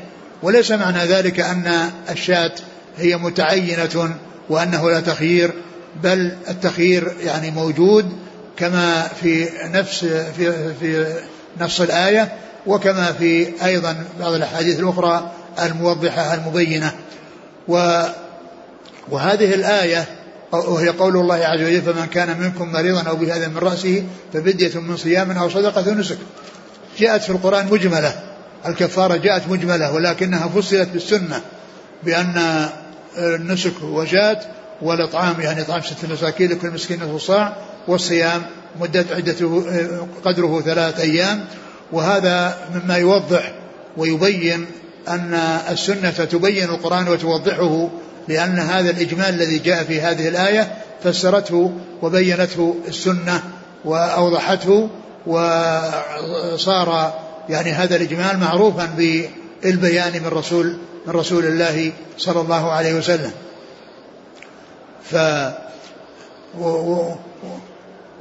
[0.43, 2.51] وليس معنى ذلك أن الشاة
[2.97, 4.15] هي متعينة
[4.49, 5.51] وأنه لا تخيير
[6.03, 8.05] بل التخيير يعني موجود
[8.57, 11.19] كما في نفس في في
[11.61, 12.31] نص الآية
[12.67, 15.31] وكما في أيضا بعض الأحاديث الأخرى
[15.63, 16.91] الموضحة المبينة.
[17.67, 18.03] و
[19.09, 20.05] وهذه الآية
[20.51, 24.97] وهي قول الله عز وجل فمن كان منكم مريضا أو بهذا من رأسه ففدية من
[24.97, 26.17] صيام أو صدقة نسك.
[26.99, 28.15] جاءت في القرآن مجملة
[28.65, 31.41] الكفارة جاءت مجملة ولكنها فصلت بالسنة
[32.03, 32.69] بأن
[33.17, 34.43] النسك وجات
[34.81, 38.41] والإطعام يعني إطعام ستة مساكين لكل مسكين نصف صاع والصيام
[38.79, 39.63] مدة عدته
[40.25, 41.45] قدره ثلاثة أيام.
[41.91, 43.53] وهذا مما يوضح
[43.97, 44.65] ويبين
[45.07, 45.33] أن
[45.69, 47.89] السنة تبين القرآن وتوضحه
[48.27, 53.43] لأن هذا الإجمال الذي جاء في هذه الآية فسرته وبينته السنة
[53.85, 54.89] وأوضحته
[55.27, 57.13] وصار
[57.49, 63.31] يعني هذا الإجمال معروفا بالبيان من رسول من رسول الله صلى الله عليه وسلم.
[65.11, 65.15] ف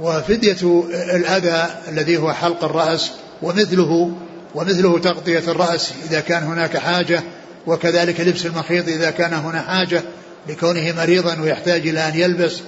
[0.00, 3.10] وفدية الأذى الذي هو حلق الرأس
[3.42, 4.12] ومثله
[4.54, 7.22] ومثله تغطية الرأس إذا كان هناك حاجة
[7.66, 10.02] وكذلك لبس المخيط إذا كان هنا حاجة
[10.48, 12.60] لكونه مريضا ويحتاج إلى أن يلبس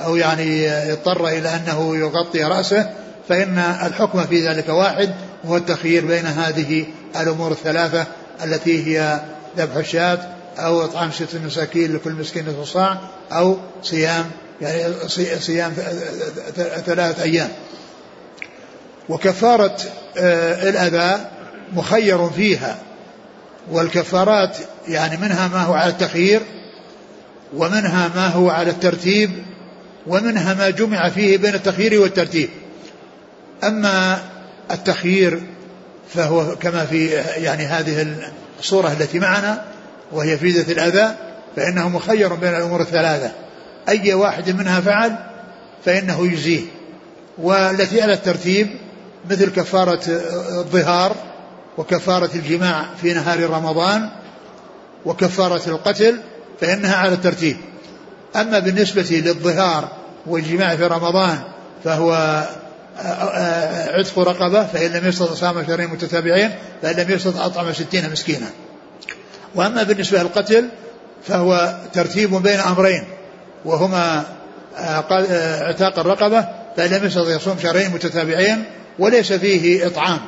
[0.00, 2.90] أو يعني يضطر إلى أنه يغطي رأسه
[3.28, 5.14] فإن الحكم في ذلك واحد
[5.44, 6.86] وهو التخيير بين هذه
[7.20, 8.06] الأمور الثلاثة
[8.44, 9.20] التي هي
[9.58, 12.98] ذبح الشاة أو إطعام ستة مساكين لكل مسكين نصف صاع
[13.32, 14.94] أو صيام يعني
[15.40, 15.72] صيام
[16.86, 17.48] ثلاثة أيام.
[19.08, 19.76] وكفارة
[20.18, 21.24] آه، الأذى
[21.72, 22.78] مخير فيها
[23.70, 24.56] والكفارات
[24.88, 26.42] يعني منها ما هو على التخيير
[27.56, 29.30] ومنها ما هو على الترتيب
[30.06, 32.50] ومنها ما جمع فيه بين التخيير والترتيب.
[33.64, 34.24] أما
[34.70, 35.42] التخيير
[36.14, 38.16] فهو كما في يعني هذه
[38.58, 39.64] الصورة التي معنا
[40.12, 41.14] وهي فيدة الأذى
[41.56, 43.30] فإنه مخير بين الأمور الثلاثة.
[43.88, 45.16] أي واحد منها فعل
[45.84, 46.62] فإنه يجزيه
[47.38, 48.68] والتي على الترتيب
[49.30, 50.00] مثل كفارة
[50.58, 51.16] الظهار
[51.78, 54.10] وكفارة الجماع في نهار رمضان
[55.04, 56.20] وكفارة القتل
[56.60, 57.56] فإنها على الترتيب.
[58.36, 59.88] أما بالنسبة للظهار
[60.26, 61.38] والجماع في رمضان
[61.84, 62.42] فهو
[63.98, 66.50] عتق رقبة فإن لم يستطع صام شهرين متتابعين
[66.82, 68.46] فإن لم يستطع أطعم ستين مسكينا.
[69.54, 70.68] وأما بالنسبة للقتل
[71.26, 73.04] فهو ترتيب بين أمرين
[73.64, 74.24] وهما
[74.78, 78.64] اعتاق الرقبة فإن لم يستطع يصوم شهرين متتابعين
[78.98, 80.20] وليس فيه إطعام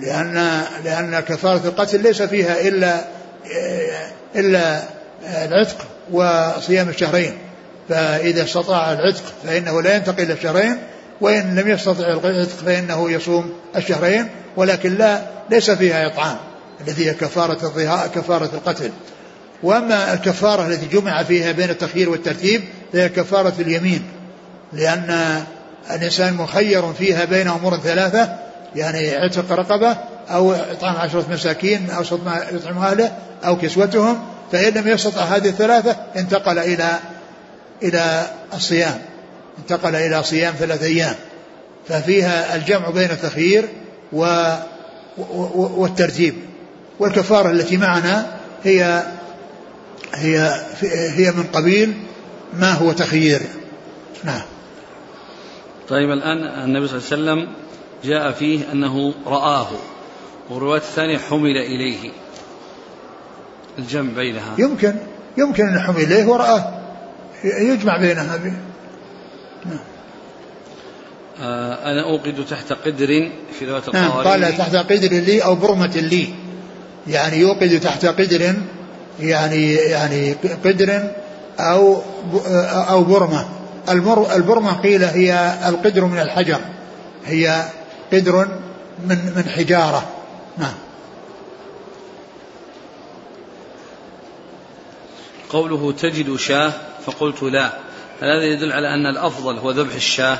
[0.00, 3.00] لأن لأن كفارة القتل ليس فيها إلا
[4.36, 4.82] إلا
[5.44, 5.76] العتق
[6.12, 7.38] وصيام الشهرين.
[7.88, 10.78] فإذا استطاع العتق فإنه لا ينتقل إلى الشهرين
[11.20, 16.36] وإن لم يستطع العتق فإنه يصوم الشهرين ولكن لا ليس فيها إطعام.
[16.80, 18.90] التي هي كفارة الظهاء كفارة القتل.
[19.62, 22.62] وأما الكفارة التي جمع فيها بين التخيير والترتيب
[22.92, 24.02] فهي كفارة اليمين.
[24.72, 25.42] لأن
[25.90, 28.36] الإنسان مخير فيها بين أمور ثلاثة
[28.76, 29.96] يعني عتق رقبة
[30.30, 33.12] أو إطعام عشرة مساكين أو ما يطعم أهله
[33.44, 34.24] أو كسوتهم.
[34.52, 36.98] فإن لم يستطع هذه الثلاثة انتقل إلى
[37.82, 38.98] إلى الصيام.
[39.58, 41.14] انتقل إلى صيام ثلاثة أيام.
[41.88, 43.68] ففيها الجمع بين التخيير
[44.12, 44.54] و
[45.56, 46.34] والترتيب.
[46.98, 49.02] والكفارة التي معنا هي
[50.14, 50.60] هي
[50.92, 51.94] هي من قبيل
[52.54, 53.40] ما هو تخيير.
[54.24, 54.42] نعم.
[55.88, 57.54] طيب الآن النبي صلى الله عليه وسلم
[58.04, 59.68] جاء فيه أنه رآه
[60.50, 62.10] والرواية الثانية حمل إليه.
[63.78, 64.54] الجمع بينها.
[64.58, 64.94] يمكن
[65.36, 66.80] يمكن أن حمل إليه ورآه.
[67.44, 68.38] يجمع بينها.
[69.66, 69.78] نعم.
[71.42, 76.45] آه أنا أوقد تحت قدر في رواية نعم قال تحت قدر لي أو برمة لي.
[77.08, 78.54] يعني يوقد تحت قدر
[79.20, 80.32] يعني يعني
[80.64, 81.10] قدر
[81.60, 82.02] أو
[82.90, 83.48] أو برمة.
[84.36, 86.60] البرمة قيل هي القدر من الحجر.
[87.26, 87.64] هي
[88.12, 88.48] قدر
[89.06, 90.08] من من حجارة.
[90.58, 90.74] نعم.
[95.50, 96.72] قوله تجد شاه
[97.06, 97.72] فقلت لا.
[98.20, 100.38] هل هذا يدل على أن الأفضل هو ذبح الشاه؟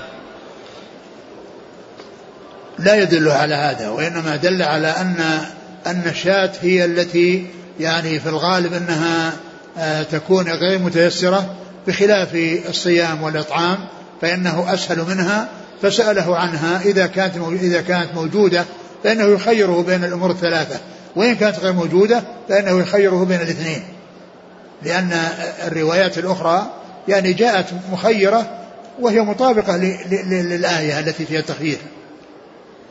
[2.78, 5.46] لا يدل على هذا وإنما دل على أن
[5.86, 7.46] أن الشاة هي التي
[7.80, 9.32] يعني في الغالب أنها
[9.78, 11.54] آه، تكون غير متيسرة
[11.86, 12.28] بخلاف
[12.68, 13.78] الصيام والإطعام
[14.22, 15.48] فإنه أسهل منها.
[15.82, 18.64] فسأله عنها إذا كانت إذا كانت موجودة
[19.04, 20.80] فإنه يخيره بين الأمور الثلاثة.
[21.16, 23.82] وإن كانت غير موجودة فإنه يخيره بين الاثنين.
[24.82, 25.18] لأن
[25.66, 26.66] الروايات الأخرى
[27.08, 28.46] يعني جاءت مخيرة
[29.00, 29.76] وهي مطابقة
[30.26, 31.78] للآية التي فيها التخيير.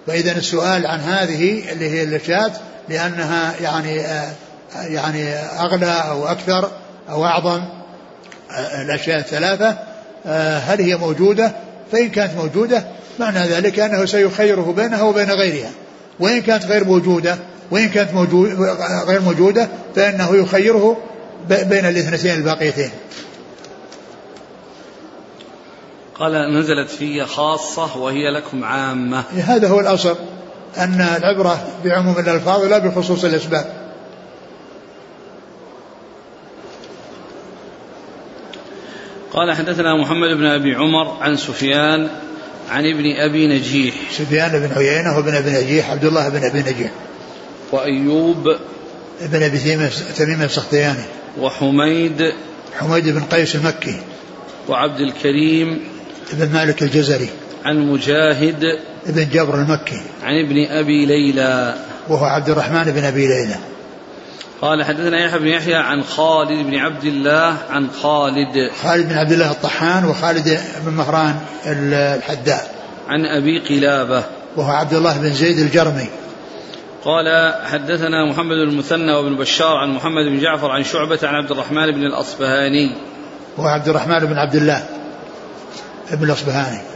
[0.08, 2.52] فإذا السؤال عن هذه اللي هي الشاة
[2.90, 3.96] لأنها يعني
[4.76, 6.72] يعني أغلى أو أكثر
[7.10, 7.62] أو أعظم
[8.82, 9.78] الأشياء الثلاثة.
[10.60, 11.52] هل هي موجودة؟
[11.92, 12.84] فإن كانت موجودة
[13.20, 15.70] معنى ذلك أنه سيخيره بينها وبين غيرها.
[16.20, 17.38] وإن كانت غير موجودة
[17.72, 18.50] وإن كانت موجود
[19.08, 20.98] غير موجودة فإنه يخيره
[21.50, 22.92] بين الاثنتين الباقيتين.
[26.16, 29.24] قال نزلت في خاصة وهي لكم عامة.
[29.32, 30.16] هذا هو الأصل.
[30.78, 33.86] أن العبرة بعموم الألفاظ لا بخصوص الأسباب
[39.34, 42.10] قال حدثنا محمد بن أبي عمر عن سفيان
[42.72, 43.96] عن ابن أبي نجيح.
[44.12, 46.92] سفيان بن عيينة وابن أبي نجيح عبد الله بن أبي نجيح.
[47.72, 48.48] وأيوب
[49.22, 49.58] ابن أبي
[50.18, 51.04] تميم السختياني.
[51.40, 52.34] وحميد
[52.80, 54.00] حميد بن قيس المكي.
[54.70, 55.80] وعبد الكريم
[56.34, 57.30] بن مالك الجزري.
[57.66, 61.76] عن مجاهد بن جبر المكي عن ابن أبي ليلى.
[62.10, 63.56] وهو عبد الرحمن بن أبي ليلى.
[64.62, 68.72] قال حدثنا يحيى بن يحيى عن خالد بن عبد الله عن خالد.
[68.84, 72.76] خالد بن عبد الله الطحان وخالد بن مهران الحداء
[73.08, 74.24] عن أبي قلابة.
[74.58, 76.08] وهو عبد الله بن زيد الجرمي.
[77.06, 81.52] قال حدثنا محمد بن المثنى وابن بشار عن محمد بن جعفر عن شعبة عن عبد
[81.52, 82.96] الرحمن بن الأصبهاني.
[83.58, 84.84] وهو عبد الرحمن بن عبد الله
[86.12, 86.95] ابن الأصبهاني.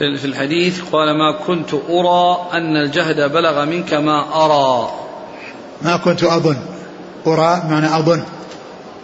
[0.00, 4.90] في الحديث قال ما كنت أرى أن الجهد بلغ منك ما أرى.
[5.82, 6.56] ما كنت أظن.
[7.26, 8.22] أرى معنى أظن.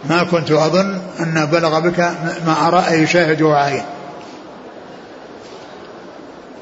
[0.09, 1.99] ما كنت أظن أن بلغ بك
[2.45, 3.83] ما أرى أي شاهد وعاين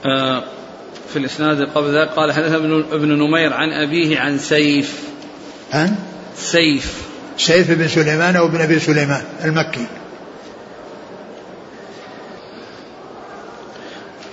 [0.05, 0.43] آه
[1.13, 2.51] في الإسناد قبل ذلك قال حدث
[2.91, 5.03] ابن نمير عن أبيه عن سيف.
[5.73, 5.95] عن؟
[6.37, 7.01] سيف.
[7.37, 9.87] سيف بن سليمان أو بن أبي سليمان المكي.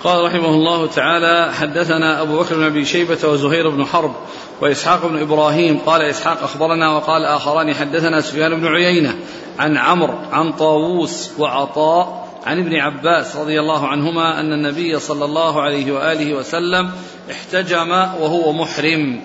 [0.03, 4.15] قال رحمه الله تعالى حدثنا أبو بكر بن أبي شيبة وزهير بن حرب
[4.61, 9.15] وإسحاق بن إبراهيم قال إسحاق أخبرنا وقال آخران حدثنا سفيان بن عيينة
[9.59, 15.61] عن عمرو عن طاووس وعطاء عن ابن عباس رضي الله عنهما أن النبي صلى الله
[15.61, 16.91] عليه وآله وسلم
[17.31, 19.21] احتجم وهو محرم.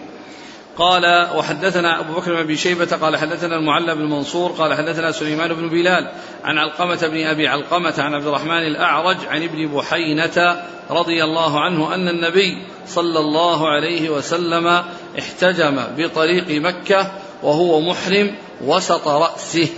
[0.79, 5.55] قال وحدثنا أبو بكر بن أبي شيبة قال حدثنا المعلى بن منصور قال حدثنا سليمان
[5.55, 6.11] بن بلال
[6.45, 11.95] عن علقمة بن أبي علقمة عن عبد الرحمن الأعرج عن ابن بحينة رضي الله عنه
[11.95, 14.83] أن النبي صلى الله عليه وسلم
[15.19, 17.11] احتجم بطريق مكة
[17.43, 19.69] وهو محرم وسط رأسه.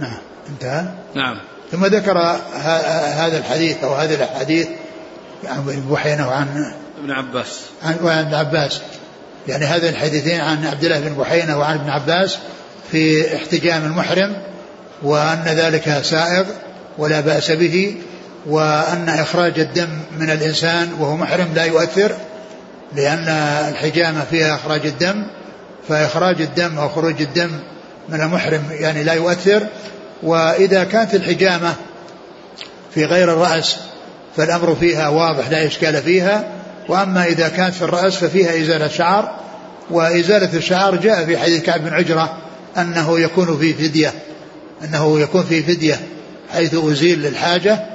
[0.00, 0.18] نعم
[0.48, 1.38] انتهى؟ نعم.
[1.70, 2.18] ثم ذكر
[3.18, 4.68] هذا الحديث أو هذه الأحاديث
[5.44, 7.60] عن ابن بحينة وعن ابن عباس.
[7.82, 8.80] عن ابن عباس.
[9.48, 12.38] يعني هذين الحديثين عن عبد الله بن بحينة وعن ابن عباس
[12.92, 14.36] في احتجام المحرم
[15.02, 16.44] وأن ذلك سائغ
[16.98, 17.96] ولا بأس به
[18.46, 22.12] وأن إخراج الدم من الإنسان وهو محرم لا يؤثر
[22.96, 23.28] لأن
[23.68, 25.26] الحجامة فيها إخراج الدم
[25.88, 27.50] فإخراج الدم أو خروج الدم
[28.08, 29.66] من المحرم يعني لا يؤثر.
[30.22, 31.74] وإذا كانت الحجامة
[32.94, 33.76] في غير الرأس
[34.36, 36.57] فالأمر فيها واضح لا إشكال فيها.
[36.88, 39.34] وأما إذا كانت في الرأس ففيها إزالة شعر
[39.90, 42.38] وإزالة الشعر جاء في حديث كعب بن عجرة
[42.78, 44.12] أنه يكون في فدية
[44.84, 46.00] أنه يكون في فدية
[46.52, 47.86] حيث أزيل للحاجة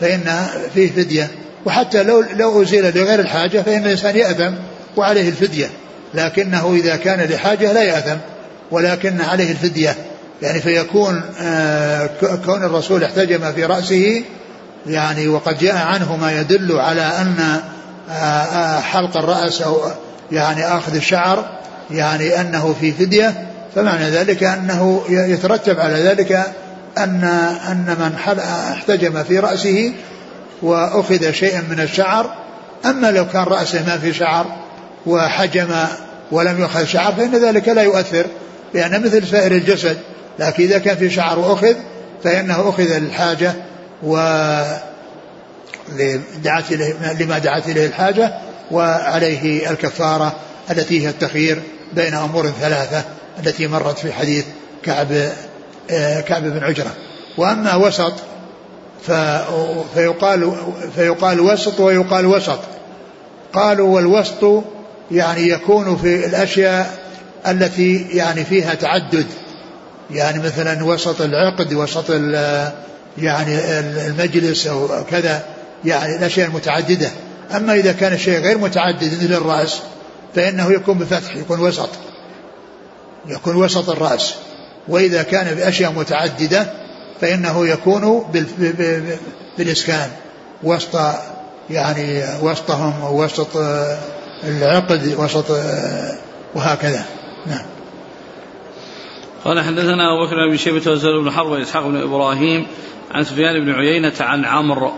[0.00, 1.30] فإن فيه فدية.
[1.64, 4.54] وحتى لو لو أزيل لغير الحاجة فإن الإنسان يأثم
[4.96, 5.70] وعليه الفدية
[6.14, 8.16] لكنه إذا كان لحاجة لا يأثم
[8.70, 9.96] ولكن عليه الفدية.
[10.42, 12.10] يعني فيكون آه
[12.46, 14.22] كون الرسول احتجم في رأسه
[14.86, 17.62] يعني وقد جاء عنه ما يدل على أن
[18.82, 19.80] حلق الرأس أو
[20.32, 21.58] يعني أخذ الشعر
[21.90, 26.32] يعني أنه في فدية فمعنى ذلك أنه يترتب على ذلك
[26.98, 27.24] أن
[27.68, 28.38] أن من
[28.72, 29.92] احتجم في رأسه
[30.62, 32.34] وأخذ شيئا من الشعر
[32.84, 34.46] أما لو كان رأسه ما في شعر
[35.06, 35.74] وحجم
[36.30, 38.26] ولم يؤخذ شعر فإن ذلك لا يؤثر
[38.74, 39.96] لأن مثل سائر الجسد
[40.38, 41.74] لكن إذا كان في شعر وأخذ
[42.24, 43.52] فإنه أخذ للحاجة
[44.02, 44.16] و
[46.44, 46.72] دعت
[47.20, 48.32] لما دعت إليه الحاجة
[48.70, 50.36] وعليه الكفارة
[50.70, 53.04] التي هي التخيير بين أمور ثلاثة
[53.38, 54.44] التي مرت في حديث
[54.82, 55.08] كعب
[56.26, 56.94] كعب بن عجرة.
[57.38, 58.14] وأما وسط
[59.94, 60.52] فيقال
[60.96, 62.58] فيقال وسط ويقال وسط.
[63.52, 64.62] قالوا والوسط
[65.10, 66.98] يعني يكون في الأشياء
[67.46, 69.26] التي يعني فيها تعدد.
[70.10, 72.10] يعني مثلا وسط العقد وسط
[73.18, 75.42] يعني المجلس أو كذا.
[75.84, 77.10] يعني الأشياء المتعددة
[77.56, 79.80] أما إذا كان الشيء غير متعدد مثل الرأس
[80.34, 81.88] فإنه يكون بفتح يكون وسط.
[83.26, 84.34] يكون وسط الرأس.
[84.88, 86.66] وإذا كان بأشياء متعددة
[87.20, 88.24] فإنه يكون
[89.58, 90.10] بالإسكان.
[90.62, 91.00] وسط
[91.70, 93.56] يعني وسطهم وسط
[94.44, 95.50] العقد وسط
[96.54, 97.04] وهكذا.
[97.46, 97.64] نعم.
[99.44, 102.66] قال حدثنا أبو بكر بن شيبة وزهير بن حرب وإسحاق بن إبراهيم
[103.10, 104.92] عن سفيان بن عيينة عن عمرو.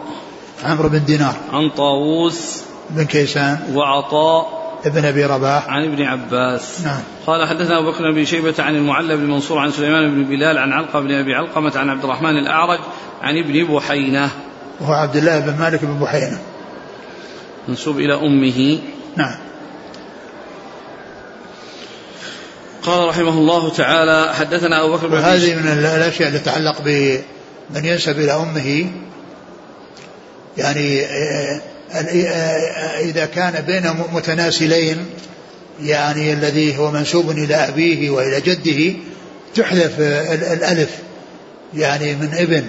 [0.65, 6.81] عمرو بن دينار عن طاووس بن كيسان وعطاء ابن أبي رباح عن ابن عباس.
[6.85, 7.01] نعم.
[7.27, 10.73] قال حدثنا أبو بكر بن شيبة عن المعلى بن منصور عن سليمان بن بلال عن
[10.73, 12.79] علقه بن أبي علقمة عن عبد الرحمن الأعرج
[13.23, 14.31] عن ابن بحينة.
[14.81, 16.39] وهو عبد الله بن مالك بن بحينة.
[17.69, 18.79] منسوب إلى أمه.
[19.17, 19.37] نعم.
[22.83, 28.19] قال رحمه الله تعالى حدثنا أبو بكر بن وهذه من الأشياء اللي تتعلق بمن ينسب
[28.19, 28.91] إلى أمه
[30.59, 31.61] يعني آه،
[31.93, 35.07] آه، إذا كان بين متناسلين
[35.83, 38.97] يعني الذي هو منسوب إلى أبيه وإلى جده
[39.55, 40.01] تحذف
[40.53, 40.91] الألف
[41.75, 42.65] يعني من ابن.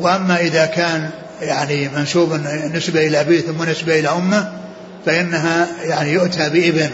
[0.00, 1.10] وأما إذا كان
[1.42, 2.32] يعني منسوب
[2.74, 4.52] نسبة إلى أبيه ثم نسبة إلى أمه
[5.06, 6.90] فإنها يعني يؤتى بابن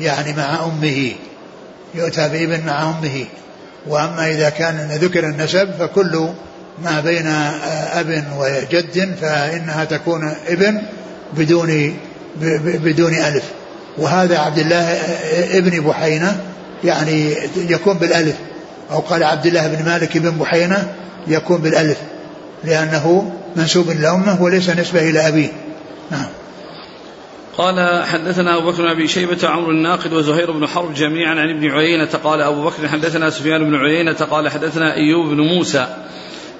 [0.00, 1.12] يعني مع أمه.
[1.94, 3.24] يؤتى بابن مع أمه.
[3.86, 6.28] وأما إذا كان ذكر النسب فكل
[6.82, 7.26] ما بين
[7.92, 10.82] أب وجد فإنها تكون ابن
[11.36, 11.96] بدون
[12.64, 13.44] بدون ألف.
[13.98, 14.98] وهذا عبد الله
[15.58, 16.40] ابن بحينة
[16.84, 18.36] يعني يكون بالألف.
[18.90, 20.94] أو قال عبد الله بن مالك بن بحينة
[21.26, 21.98] يكون بالألف
[22.64, 25.52] لأنه منسوب إلى أمه وليس نسبة إلى أبيه.
[26.10, 26.26] نعم.
[27.58, 31.70] قال حدثنا أبو بكر بن أبي شيبة عمرو الناقد وزهير بن حرب جميعا عن ابن
[31.70, 35.86] عيينة قال أبو بكر حدثنا سفيان بن عيينة قال حدثنا أيوب بن موسى.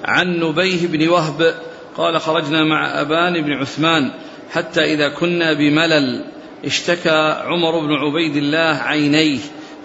[0.05, 1.55] عن نبيه بن وهب
[1.97, 4.11] قال خرجنا مع أبان بن عثمان
[4.51, 6.25] حتى إذا كنا بملل
[6.65, 9.39] اشتكى عمر بن عبيد الله عينيه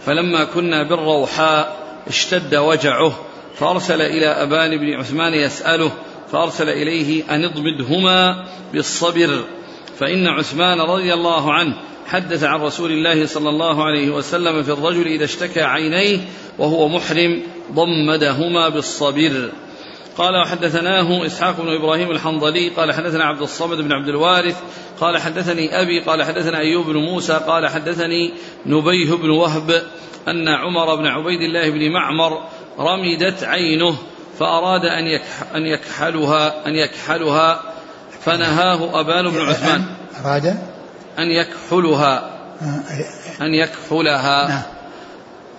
[0.07, 3.19] فلما كنا بالروحاء اشتد وجعه
[3.55, 5.93] فأرسل إلى أبان بن عثمان يسأله
[6.33, 9.45] فأرسل إليه أن اضمدهما بالصبر
[9.99, 11.75] فإن عثمان رضي الله عنه
[12.07, 16.19] حدث عن رسول الله صلى الله عليه وسلم في الرجل إذا اشتكى عينيه
[16.59, 17.43] وهو محرم
[17.73, 19.51] ضمدهما بالصبر.
[20.21, 24.57] قال وحدثناه إسحاق بن إبراهيم الحنظلي قال حدثنا عبد الصمد بن عبد الوارث
[25.01, 28.35] قال حدثني أبي قال حدثنا أيوب بن موسى قال حدثني
[28.67, 29.83] نبيه بن وهب
[30.29, 32.43] أن عمر بن عبيد الله بن معمر
[32.79, 33.97] رمدت عينه
[34.39, 35.21] فأراد أن
[35.55, 37.63] أن يكحلها أن يكحلها
[38.21, 39.85] فنهاه أبان بن عثمان.
[40.25, 40.47] أراد؟
[41.19, 42.31] أن يكحلها.
[43.41, 44.49] أن يكحلها.
[44.49, 44.63] نعم.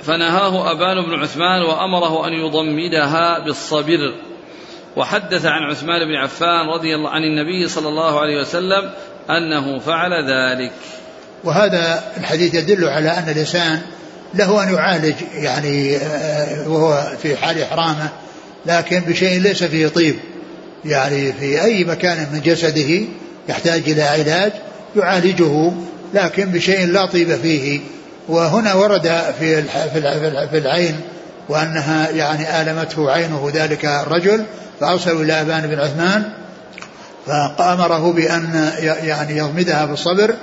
[0.04, 4.14] فنهاه أبان بن عثمان وأمره أن يضمدها بالصبر.
[4.96, 8.92] وحدث عن عثمان بن عفان رضي الله عن النبي صلى الله عليه وسلم
[9.30, 10.72] أنه فعل ذلك.
[11.44, 13.82] وهذا الحديث يدل على أن الإنسان
[14.34, 18.10] له أن يعالج يعني آه، وهو في حال إحرامه
[18.66, 20.16] لكن بشيء ليس فيه طيب.
[20.86, 23.02] يعني في أي مكان من جسده
[23.50, 24.52] يحتاج إلى علاج
[24.96, 25.72] يعالجه
[26.14, 27.80] لكن بشيء لا طيب فيه.
[28.30, 29.08] وهنا ورد
[29.40, 29.62] في
[30.52, 31.00] في العين
[31.50, 34.46] وأنها يعني آلمته عينه ذلك الرجل
[34.82, 36.24] فأرسلوا إلى أبان بن عثمان
[37.58, 38.72] فأمره بأن
[39.04, 40.36] يعني يغمدها بالصبر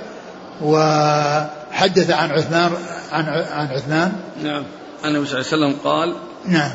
[0.61, 2.71] وحدث عن عثمان
[3.11, 4.11] عن عن عثمان.
[4.43, 4.63] نعم.
[5.05, 6.15] النبي صلى الله عليه وسلم قال
[6.47, 6.71] نعم.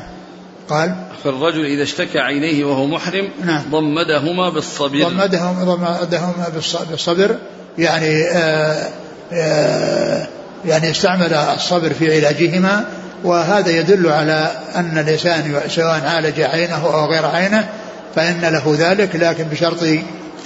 [0.69, 3.61] قال فالرجل إذا اشتكى عينيه وهو محرم نعم.
[3.71, 5.03] ضمدهما بالصبر.
[5.03, 6.51] ضمدهما ضمدهما
[6.89, 7.35] بالصبر.
[7.77, 8.89] يعني آآ
[9.33, 10.27] آآ
[10.65, 12.85] يعني استعمل الصبر في علاجهما.
[13.25, 17.69] وهذا يدل على أن الإنسان سواء عالج عينه أو غير عينه
[18.15, 19.83] فإن له ذلك لكن بشرط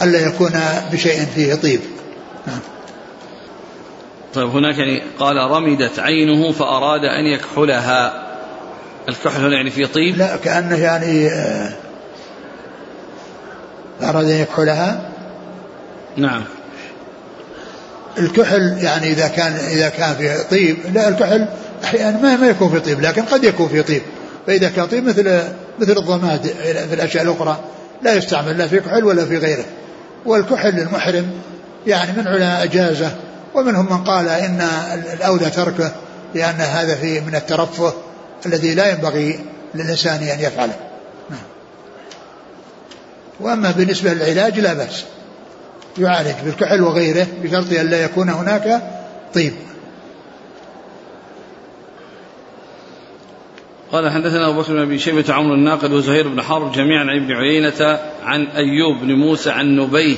[0.02, 0.52] ألا يكون
[0.92, 1.80] بشيء فيه طيب.
[2.48, 2.60] نعم
[4.34, 8.26] طيب هناك يعني قال رمدت عينه فأراد أن يكحلها.
[9.10, 11.70] الكحل هنا يعني في طيب؟ لا كأنه يعني آه،
[14.02, 15.10] أراد أن يكحلها.
[16.18, 16.44] نعم.
[18.18, 21.46] الكحل يعني إذا كان إذا كان في طيب لا الكحل
[21.84, 24.02] أحيانا ما ما يكون في طيب لكن قد يكون في طيب.
[24.48, 25.42] فإذا كان طيب مثل
[25.80, 26.48] مثل الضماد
[26.90, 27.60] في الأشياء الأخرى
[28.02, 29.66] لا يستعمل لا في كحل ولا في غيره.
[30.26, 31.32] والكحل المحرم
[31.88, 33.12] يعني من علماء أجازة
[33.56, 34.68] ومنهم من قال إن
[35.14, 35.92] الأولى تركه
[36.36, 37.94] لأن هذا فيه من الترفه
[38.46, 39.40] الذي لا ينبغي
[39.76, 40.76] للإنسان أن يفعله.
[41.30, 41.40] نعم.
[43.40, 45.04] وأما بالنسبة للعلاج لا بأس.
[45.98, 48.82] يعالج بالكحل وغيره بشرط أن لا يكون هناك
[49.34, 49.54] طيب.
[53.92, 57.32] قال حدثنا أبو بكر بن ابي شيبة عمرو الناقد وزهير بن حرب جميعا عن ابن
[57.32, 60.16] عيينة عن أيوب بن موسى عن نبيه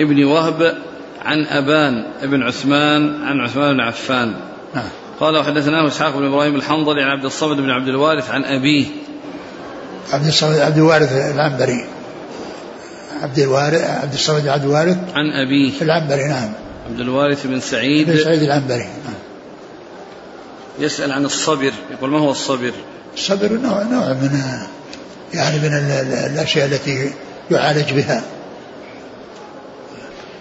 [0.00, 0.74] ابن وهب
[1.22, 4.34] عن أبان بن عثمان عن عثمان بن عفان.
[4.74, 4.88] نعم.
[5.20, 8.86] قال وحدثناه إسحاق بن إبراهيم الحنظلي عن عبد الصمد بن عبد الوارث عن أبيه.
[10.12, 11.84] عبد الصمد عبد الوارث العنبري.
[13.22, 15.72] عبد الوارث عبد الصمد عبد الوارث عن أبيه.
[15.82, 16.52] العنبري نعم.
[16.90, 18.10] عبد الوارث بن سعيد.
[18.10, 19.19] بن سعيد العنبري نعم.
[20.80, 22.72] يسأل عن الصبر يقول ما هو الصبر؟
[23.14, 24.40] الصبر نوع, نوع من
[25.34, 25.74] يعني من
[26.32, 27.10] الأشياء التي
[27.50, 28.22] يعالج بها.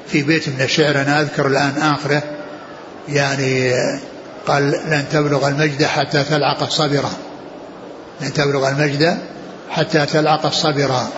[0.08, 2.24] في بيت من الشعر أنا أذكر الآن آخره
[3.10, 3.74] يعني
[4.48, 7.12] قال لن تبلغ المجد حتى تلعق الصبرة
[8.22, 9.18] لن تبلغ المجد
[9.70, 11.10] حتى تلعق الصبرة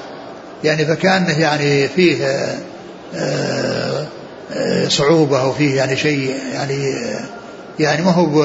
[0.63, 4.05] يعني فكأنه يعني فيه آه،
[4.53, 6.93] آه، صعوبة وفيه يعني شيء يعني
[7.80, 8.43] يعني ما هو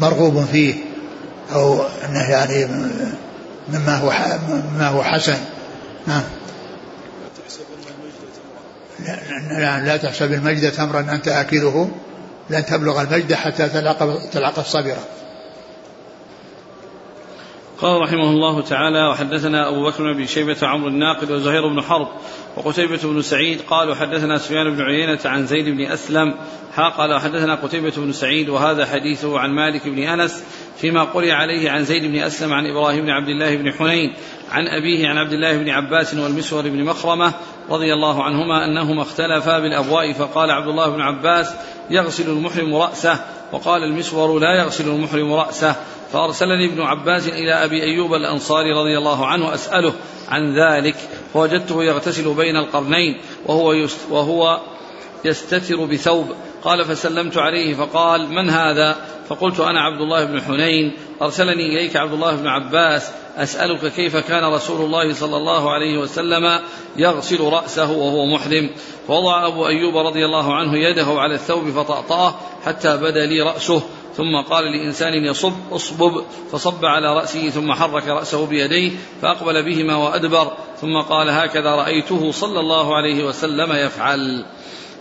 [0.00, 0.74] مرغوب فيه
[1.52, 2.66] أو أنه يعني
[3.72, 4.12] مما هو
[4.48, 5.38] مما هو حسن.
[6.06, 6.22] نعم
[9.50, 11.90] لا, لا تحسب المجد تمرا أنت آكله
[12.50, 15.04] لن تبلغ المجد حتى تلعق, تلعق الصبرة
[17.80, 22.08] قال رحمه الله تعالى وحدثنا أبو بكر بن شيبة عمرو الناقد وزهير بن حرب
[22.56, 26.34] وقتيبة بن سعيد قال حدثنا سفيان بن عيينة عن زيد بن أسلم
[26.74, 30.44] ها قال حدثنا قتيبة بن سعيد وهذا حديثه عن مالك بن أنس
[30.76, 34.14] فيما قرئ عليه عن زيد بن أسلم عن إبراهيم بن عبد الله بن حنين
[34.50, 37.32] عن أبيه عن عبد الله بن عباس والمسور بن مخرمة
[37.70, 41.54] رضي الله عنهما أنهما اختلفا بالأبواء فقال عبد الله بن عباس
[41.90, 43.18] يغسل المحرم رأسه
[43.52, 45.76] وقال المسور لا يغسل المحرم رأسه.
[46.12, 49.92] فأرسلني ابن عباس إلى أبي أيوب الأنصاري رضي الله عنه أسأله
[50.28, 50.96] عن ذلك
[51.34, 54.60] فوجدته يغتسل بين القرنين وهو, وهو
[55.24, 56.26] يستتر بثوب.
[56.64, 58.96] قال فسلمت عليه فقال من هذا؟
[59.28, 60.92] فقلت أنا عبد الله بن حنين.
[61.22, 66.60] أرسلني إليك عبد الله بن عباس أسألك كيف كان رسول الله صلى الله عليه وسلم
[66.96, 68.70] يغسل رأسه وهو محرم.
[69.08, 72.34] فوضع أبو أيوب رضي الله عنه يده على الثوب فطأطأه
[72.64, 73.82] حتى بدا لي رأسه.
[74.20, 78.92] ثم قال لإنسان يصب اصبب فصب على رأسه ثم حرك رأسه بيديه
[79.22, 84.44] فأقبل بهما وأدبر ثم قال هكذا رأيته صلى الله عليه وسلم يفعل.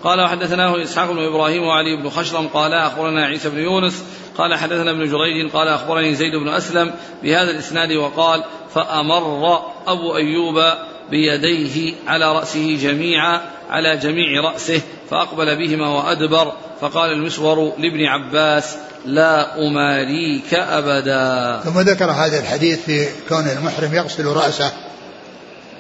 [0.04, 4.06] قال وحدثناه إسحاق بن إبراهيم وعلي بن خشرم قال أخبرنا عيسى بن يونس
[4.38, 6.94] قال حدثنا ابن جريج قال أخبرني زيد بن أسلم
[7.24, 8.44] بهذا الإسناد وقال
[8.74, 10.64] فأمر أبو أيوب
[11.12, 19.58] بيديه على رأسه جميعا على جميع رأسه فأقبل بهما وأدبر فقال المسور لابن عباس لا
[19.68, 21.60] أماريك أبدا.
[21.64, 24.72] ثم ذكر هذا الحديث في كون المحرم يغسل رأسه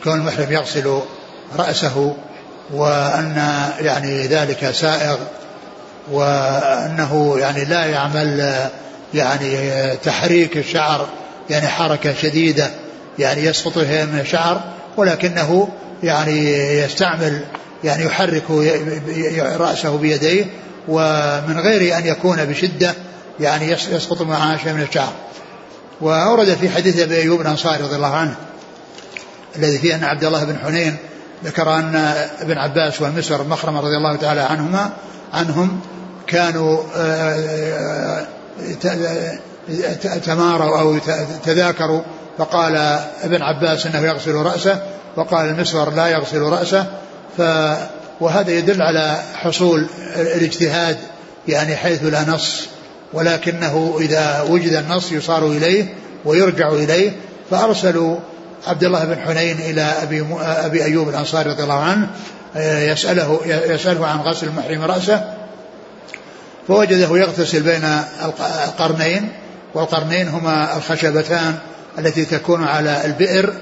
[0.03, 1.01] كون المحرم يغسل
[1.57, 2.15] رأسه
[2.73, 3.35] وأن
[3.79, 5.17] يعني ذلك سائغ
[6.11, 8.55] وأنه يعني لا يعمل
[9.13, 9.57] يعني
[10.03, 11.07] تحريك الشعر
[11.49, 12.69] يعني حركة شديدة
[13.19, 14.61] يعني يسقط من الشعر
[14.97, 15.67] ولكنه
[16.03, 17.41] يعني يستعمل
[17.83, 18.43] يعني يحرك
[19.39, 20.45] رأسه بيديه
[20.87, 22.93] ومن غير أن يكون بشدة
[23.39, 25.13] يعني يسقط معها شيء من الشعر.
[26.01, 28.35] وأورد في حديث أبي أيوب الأنصاري رضي الله عنه
[29.55, 30.97] الذي فيه أن عبد الله بن حنين
[31.45, 31.95] ذكر أن
[32.41, 34.89] ابن عباس والمسور مخرمة رضي الله تعالى عنهما
[35.33, 35.79] عنهم
[36.27, 38.25] كانوا آه،
[38.85, 40.97] آه، تماروا أو
[41.45, 42.01] تذاكروا
[42.39, 42.75] فقال
[43.23, 44.81] ابن عباس إنه يغسل رأسه
[45.15, 46.85] وقال المسور لا يغسل رأسه.
[47.37, 47.41] ف
[48.21, 50.97] وهذا يدل على حصول الاجتهاد
[51.47, 52.67] يعني حيث لا نص
[53.13, 55.93] ولكنه إذا وجد النص يصار إليه
[56.25, 57.11] ويرجع إليه.
[57.51, 58.17] فأرسلوا
[58.67, 62.07] عبد الله بن حنين إلى أبي, أبي أيوب الأنصاري رضي الله عنه
[62.65, 65.33] يسأله, يسأله عن غسل المحرم رأسه.
[66.67, 68.01] فوجده يغتسل بين
[68.65, 69.29] القرنين
[69.73, 71.55] والقرنين هما الخشبتان
[71.97, 73.53] التي تكون على البئر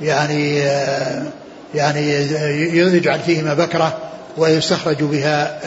[0.00, 0.58] يعني
[1.74, 2.12] يعني
[2.76, 3.98] يجعل فيهما بكرة
[4.36, 5.60] ويستخرج بها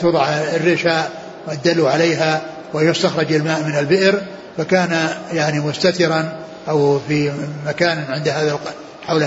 [0.00, 1.10] توضع الرشاء
[1.48, 2.42] والدلو عليها
[2.74, 4.22] ويستخرج الماء من البئر.
[4.58, 6.32] فكان يعني مستترا
[6.68, 7.32] أو في
[7.66, 8.58] مكان عند هذا
[9.06, 9.22] حول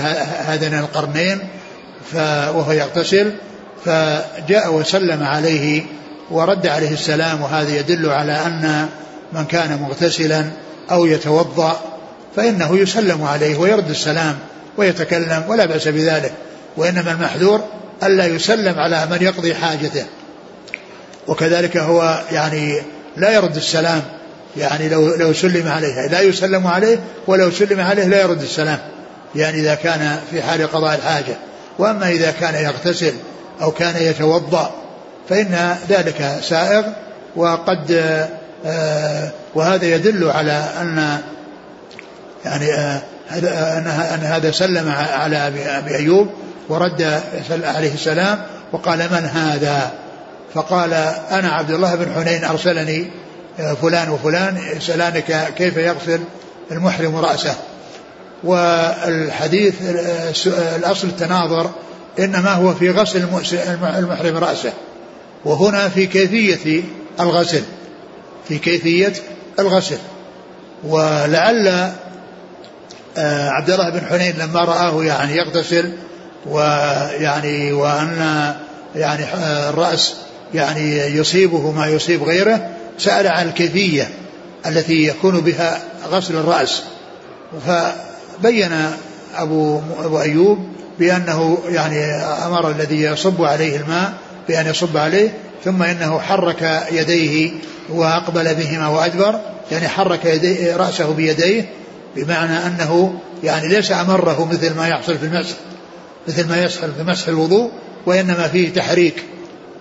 [0.46, 1.38] هذين القرنين
[2.54, 3.32] وهو يغتسل.
[3.84, 5.82] فجاء وسلم عليه
[6.30, 8.88] ورد عليه السلام وهذا يدل على أن
[9.32, 10.44] من كان مغتسلا
[10.90, 11.80] أو يتوضأ
[12.36, 14.38] فإنه يسلم عليه ويرد السلام
[14.76, 16.32] ويتكلم ولا بأس بذلك
[16.76, 17.60] وإنما المحذور
[18.02, 20.04] ألا يسلم على من يقضي حاجته.
[21.28, 22.82] وكذلك هو يعني
[23.16, 24.02] لا يرد السلام
[24.56, 28.78] يعني لو لو سلم عليه لا يسلم عليه ولو سلم عليه لا يرد السلام
[29.34, 31.36] يعني إذا كان في حال قضاء الحاجة.
[31.78, 33.12] وأما إذا كان يغتسل
[33.62, 34.70] أو كان يتوضأ
[35.28, 36.84] فإن ذلك سائغ
[37.36, 37.92] وقد
[38.66, 41.18] آه، وهذا يدل على أن
[42.44, 43.02] يعني آه،
[44.14, 45.36] أن هذا سلم على
[45.78, 46.28] أبي أيوب
[46.68, 47.20] ورد
[47.50, 48.42] عليه السلام
[48.72, 49.92] وقال من هذا؟
[50.54, 50.92] فقال
[51.30, 53.10] أنا عبد الله بن حنين أرسلني
[53.82, 56.20] فلان وفلان يسألانك كيف يغسل
[56.70, 57.54] المحرم رأسه.
[58.44, 59.74] والحديث
[60.76, 61.70] الأصل التناظر
[62.18, 63.24] إنما هو في غسل
[63.98, 64.72] المحرم رأسه.
[65.44, 66.82] وهنا في كيفية
[67.20, 67.62] الغسل
[68.48, 69.12] في كيفية
[69.58, 69.98] الغسل.
[70.84, 71.92] ولعل
[73.16, 75.92] آه، عبد الله بن حنين لما رآه يعني يغتسل
[76.46, 78.54] ويعني وأن
[78.96, 80.14] يعني آه، الرأس
[80.54, 84.10] يعني يصيبه ما يصيب غيره سأل عن الكيفية
[84.66, 86.82] التي يكون بها غسل الرأس.
[87.66, 88.72] فبين
[89.36, 90.58] أبو, أبو أيوب
[90.98, 92.04] بأنه يعني
[92.46, 94.12] أمر الذي يصب عليه الماء
[94.48, 95.30] بأن يصب عليه
[95.64, 97.50] ثم إنه حرك يديه
[97.88, 99.40] وأقبل بهما وأدبر
[99.72, 101.68] يعني حرك يديه رأسه بيديه
[102.16, 105.56] بمعنى أنه يعني ليس أمره مثل ما يحصل في المسح
[106.28, 107.70] مثل ما يحصل في مسح الوضوء
[108.06, 109.24] وإنما فيه تحريك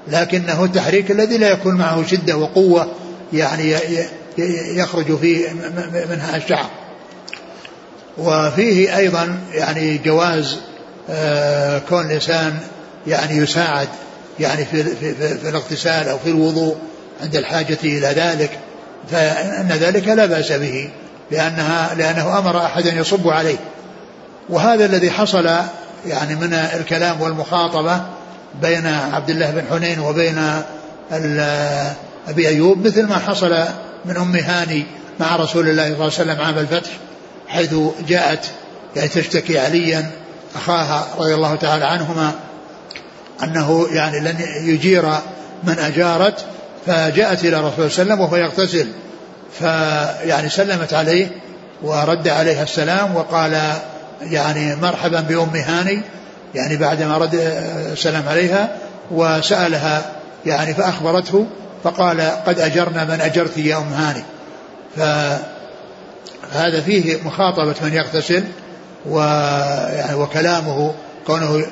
[0.07, 2.91] لكنه التحريك الذي لا يكون معه شدة وقوة
[3.33, 3.75] يعني
[4.75, 5.49] يخرج فيه
[6.09, 6.69] منها الشعر
[8.17, 10.57] وفيه أيضا يعني جواز
[11.09, 12.59] آه، كون الإنسان
[13.07, 13.87] يعني يساعد
[14.39, 16.75] يعني في, في, في الاغتسال أو في الوضوء
[17.21, 18.59] عند الحاجة إلى ذلك
[19.11, 20.89] فإن ذلك لا بأس به
[21.31, 23.57] لأنها لأنه أمر أحدا يصب عليه.
[24.49, 25.49] وهذا الذي حصل
[26.07, 28.01] يعني من الكلام والمخاطبة
[28.61, 30.61] بين عبد الله بن حنين وبين
[32.27, 33.65] أبي أيوب مثل ما حصل
[34.05, 34.85] من أم هاني
[35.19, 36.89] مع رسول الله صلى الله عليه وسلم عام الفتح
[37.47, 37.73] حيث
[38.07, 38.45] جاءت
[38.95, 40.11] يعني تشتكي عليا
[40.55, 42.33] أخاها رضي الله تعالى عنهما
[43.43, 45.05] أنه يعني لن يجير
[45.63, 46.45] من أجارت
[46.85, 48.87] فجاءت إلى رسول الله صلى الله عليه وسلم وهو يغتسل.
[49.59, 51.27] فيعني سلمت عليه
[51.81, 53.73] ورد عليها السلام وقال
[54.21, 56.01] يعني مرحبا بأم هاني
[56.55, 57.35] يعني بعدما رد
[57.91, 58.75] السلام عليها
[59.11, 60.05] وسألها
[60.45, 61.47] يعني فأخبرته
[61.83, 64.23] فقال قد أجرنا من أجرت يا أم هاني.
[64.95, 68.43] فهذا فيه مخاطبة من يغتسل
[69.05, 70.93] ويعني وكلامه
[71.27, 71.65] كونه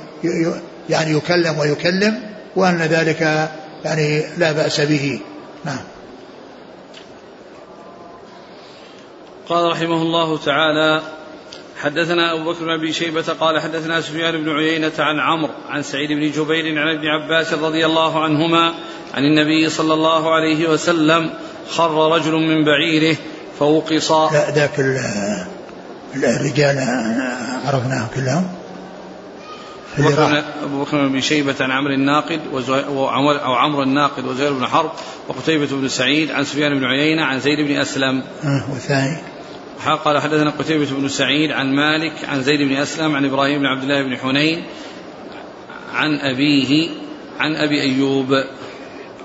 [0.90, 2.22] يعني يكلم ويكلم
[2.56, 3.50] وأن ذلك
[3.86, 5.20] يعني لا بأس به.
[5.66, 5.80] نعم.
[9.50, 11.02] قال رحمه الله تعالى
[11.78, 16.10] حدثنا أبو بكر بن أبي شيبة قال حدثنا سفيان بن عيينة عن عمرو عن سعيد
[16.10, 18.74] بن جبير عن ابن عباس رضي الله عنهما
[19.14, 21.34] عن النبي صلى الله عليه وسلم
[21.70, 23.18] خر رجل من بعيره
[23.60, 24.12] فوقص.
[24.12, 24.80] لا ذاك
[26.16, 26.80] الرجال
[27.66, 28.57] عرفناهم كلهم.
[30.64, 32.40] أبو بكر بن أبي شيبة عن عمرو الناقد
[33.44, 34.92] أو عمرو الناقد وزهير بن حرب
[35.28, 38.24] وقتيبة بن سعيد عن سفيان بن عيينة عن زيد بن أسلم.
[38.44, 39.18] آه والثاني.
[40.06, 43.84] قال حدثنا قتيبة بن سعيد عن مالك عن زيد بن أسلم عن إبراهيم بن عبد
[43.84, 44.64] الله بن حنين
[45.94, 46.90] عن أبيه
[47.40, 48.28] عن أبي أيوب.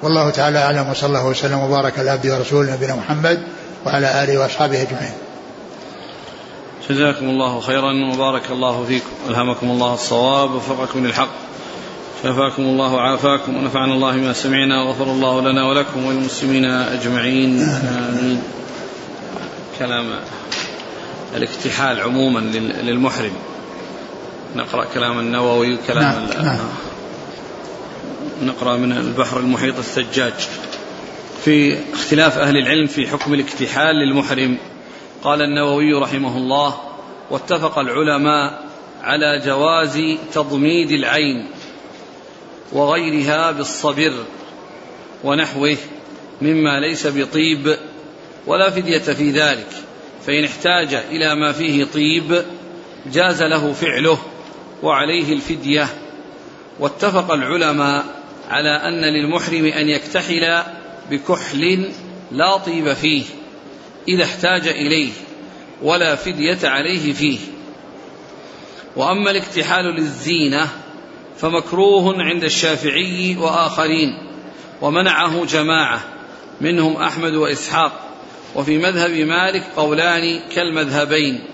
[0.02, 3.42] والله تعالى أعلم وصلى الله وسلم وبارك على عبده ورسوله نبينا محمد
[3.86, 5.12] وعلى آله وأصحابه أجمعين.
[6.90, 9.06] جزاكم الله خيرا وبارك الله فيكم.
[9.28, 11.30] ألهمكم الله الصواب ووفقكم للحق.
[12.22, 17.62] شفاكم الله وعافاكم ونفعنا الله ما سمعنا وغفر الله لنا ولكم وللمسلمين أجمعين.
[17.62, 18.42] آمين.
[19.78, 20.04] كلام
[21.36, 22.38] الاكتحال عموما
[22.82, 23.32] للمحرم.
[24.56, 26.44] نقرأ كلام النووي وكلام نعم.
[26.44, 26.58] نعم.
[28.42, 30.48] نقرأ من البحر المحيط الثجاج.
[31.44, 34.58] في اختلاف أهل العلم في حكم الاكتحال للمحرم.
[35.22, 36.80] قال النووي رحمه الله
[37.30, 38.64] واتفق العلماء
[39.02, 40.00] على جواز
[40.32, 41.46] تضميد العين
[42.72, 44.12] وغيرها بالصبر
[45.24, 45.76] ونحوه
[46.42, 47.76] مما ليس بطيب
[48.46, 49.68] ولا فدية في ذلك
[50.26, 52.44] فإن احتاج إلى ما فيه طيب
[53.06, 54.18] جاز له فعله
[54.82, 55.88] وعليه الفدية.
[56.80, 58.04] واتفق العلماء
[58.50, 60.62] على أن للمحرم أن يكتحل
[61.10, 61.88] بكحل
[62.32, 63.24] لا طيب فيه.
[64.08, 65.12] إذا احتاج إليه
[65.82, 67.38] ولا فدية عليه فيه.
[68.96, 70.68] وأما الاكتحال للزينة
[71.36, 74.08] فمكروه عند الشافعي وآخرين
[74.82, 76.00] ومنعه جماعة
[76.60, 77.92] منهم أحمد وإسحاق
[78.54, 81.44] وفي مذهب مالك قولان كالمذهبين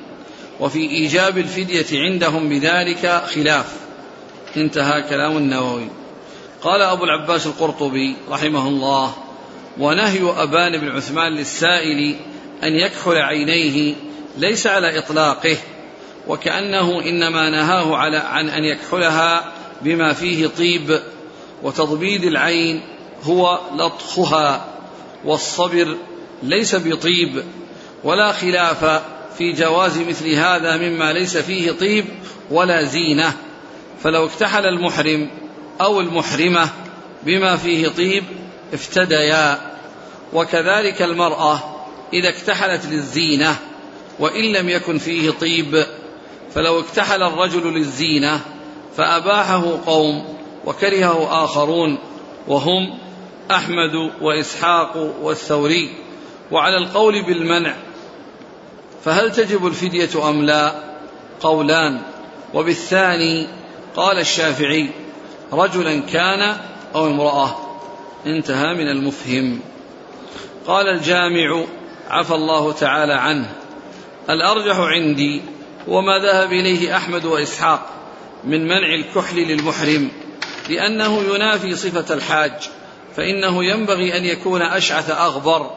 [0.60, 3.76] وفي إيجاب الفدية عندهم بذلك خلاف.
[4.56, 5.88] انتهى كلام النووي.
[6.62, 9.14] قال أبو العباس القرطبي رحمه الله
[9.78, 12.16] ونهي أبان بن عثمان للسائل
[12.64, 13.94] أن يكحل عينيه
[14.36, 15.56] ليس على إطلاقه
[16.28, 19.52] وكأنه إنما نهاه على عن أن يكحلها
[19.82, 21.00] بما فيه طيب
[21.62, 22.82] وتضبيد العين
[23.24, 24.64] هو لطخها
[25.24, 25.96] والصبر
[26.42, 27.42] ليس بطيب
[28.04, 29.02] ولا خلاف
[29.38, 32.04] في جواز مثل هذا مما ليس فيه طيب
[32.50, 33.32] ولا زينة.
[34.02, 35.30] فلو اكتحل المحرم
[35.80, 36.68] أو المحرمة
[37.22, 38.24] بما فيه طيب
[38.74, 39.58] افتديا.
[40.32, 41.77] وكذلك المرأة
[42.12, 43.56] إذا اكتحلت للزينة
[44.18, 45.86] وإن لم يكن فيه طيب
[46.54, 48.40] فلو اكتحل الرجل للزينة
[48.96, 51.98] فأباحه قوم وكرهه آخرون
[52.48, 52.98] وهم
[53.50, 55.90] أحمد وإسحاق والثوري.
[56.50, 57.74] وعلى القول بالمنع
[59.04, 60.74] فهل تجب الفدية أم لا؟
[61.40, 62.00] قولان.
[62.54, 63.46] وبالثاني
[63.96, 64.90] قال الشافعي
[65.52, 66.56] رجلا كان
[66.94, 67.56] أو امرأة.
[68.26, 69.60] انتهى من المفهم.
[70.66, 71.64] قال الجامع
[72.08, 73.52] عفى الله تعالى عنه.
[74.30, 75.42] الأرجح عندي
[75.88, 77.86] وما ذهب إليه أحمد وإسحاق
[78.44, 80.10] من منع الكحل للمحرم
[80.68, 82.52] لأنه ينافي صفة الحاج
[83.16, 85.70] فإنه ينبغي أن يكون أشعث أغبر.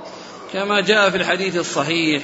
[0.54, 2.24] كما جاء في الحديث الصحيح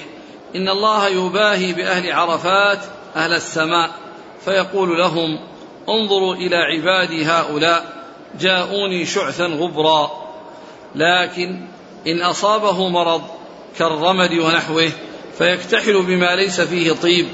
[0.56, 2.80] إن الله يباهي بأهل عرفات
[3.16, 3.90] أهل السماء
[4.46, 5.40] فيقول لهم
[5.90, 8.04] انظروا إلى عبادي هؤلاء
[8.40, 10.28] جاءوني شعثا غبرا.
[10.96, 11.62] لكن
[12.08, 13.37] إن أصابه مرض
[13.80, 14.92] كالرمد ونحوه
[15.38, 17.28] فيكتحل بما ليس فيه طيب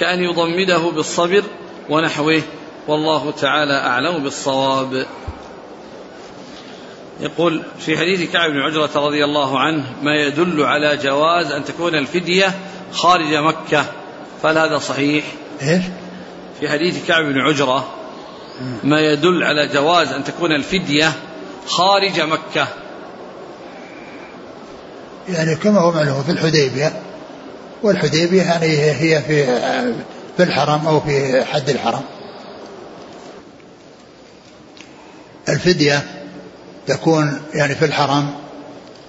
[0.00, 1.42] كأن يضمده بالصبر
[1.90, 2.42] ونحوه
[2.88, 5.06] والله تعالى أعلم بالصواب
[7.20, 11.94] يقول في حديث كعب بن عجرة رضي الله عنه ما يدل على جواز أن تكون
[11.94, 12.54] الفدية
[12.92, 13.84] خارج مكة
[14.42, 15.24] فهل هذا صحيح؟
[15.62, 15.82] إيش؟
[16.60, 17.94] في حديث كعب بن عجرة
[18.84, 21.12] ما يدل على جواز أن تكون الفدية
[21.66, 22.68] خارج مكة
[25.28, 26.92] يعني كما هو معلوم في الحديبية
[27.82, 29.46] والحديبية يعني هي في
[30.36, 32.02] في الحرم أو في حد الحرم.
[35.48, 36.02] الفدية
[36.86, 38.30] تكون يعني في الحرم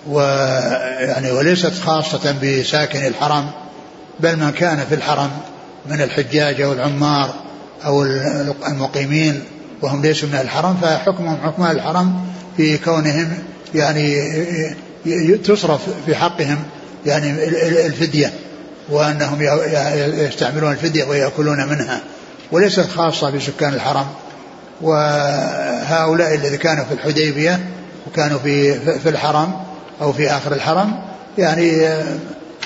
[0.09, 3.51] ويعني وليست خاصة بساكن الحرم
[4.19, 5.31] بل من كان في الحرم
[5.85, 7.33] من الحجاج أو العمار
[7.85, 8.03] أو
[8.67, 9.43] المقيمين
[9.81, 12.25] وهم ليسوا من الحرم فحكمهم حكم الحرم
[12.57, 13.37] في كونهم
[13.75, 14.15] يعني
[15.43, 16.57] تصرف في حقهم
[17.05, 17.43] يعني
[17.85, 18.33] الفدية
[18.89, 19.41] وأنهم
[20.27, 22.01] يستعملون الفدية ويأكلون منها
[22.51, 24.05] وليست خاصة بسكان الحرم.
[24.81, 27.59] وهؤلاء الذين كانوا في الحديبية
[28.07, 29.53] وكانوا في في الحرم
[30.01, 31.01] أو في آخر الحرم
[31.37, 31.89] يعني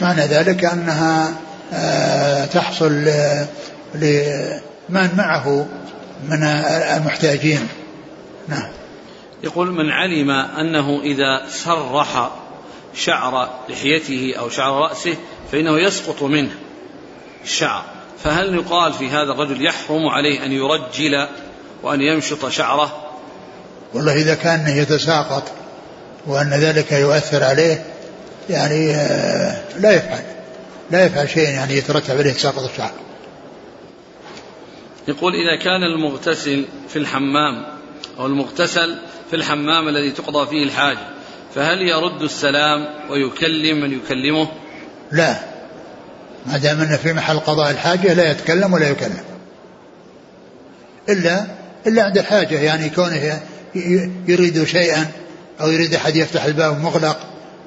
[0.01, 1.31] معنى ذلك أنها
[1.73, 3.05] آه، تحصل
[3.95, 5.65] لمن معه
[6.29, 7.67] من المحتاجين.
[8.47, 8.78] نعم.
[9.43, 12.31] يقول من علم أنه إذا سرح
[12.93, 15.15] شعر لحيته أو شعر رأسه
[15.51, 16.51] فإنه يسقط منه
[17.43, 17.83] الشعر.
[18.23, 21.27] فهل يقال في هذا الرجل يحرم عليه أن يرجل
[21.83, 23.09] وأن يمشط شعره؟
[23.93, 25.43] والله إذا كان يتساقط
[26.27, 27.85] وأن ذلك يؤثر عليه
[28.49, 30.23] يعني آه، لا يفعل
[30.91, 32.91] لا يفعل شيئا يعني يترتب عليه تساقط الشعر.
[35.07, 37.65] يقول إذا كان المغتسل في الحمام
[38.19, 38.97] أو المغتسل
[39.30, 41.07] في الحمام الذي تقضى فيه الحاجة
[41.55, 44.47] فهل يرد السلام ويكلم من يكلمه؟
[45.11, 45.39] لا.
[46.45, 49.23] ما دام أنه في محل قضاء الحاجة لا يتكلم ولا يكلم.
[51.09, 51.45] إلا
[51.88, 53.41] إلا عند الحاجة يعني كونه
[54.27, 55.11] يريد شيئا
[55.61, 57.19] أو يريد أحد يفتح الباب مغلق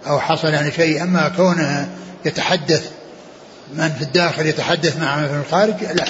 [0.06, 1.90] أو حصل يعني شيء أما كونه
[2.24, 2.90] يتحدث
[3.74, 6.06] من في الداخل يتحدث مع من في الخارج لا.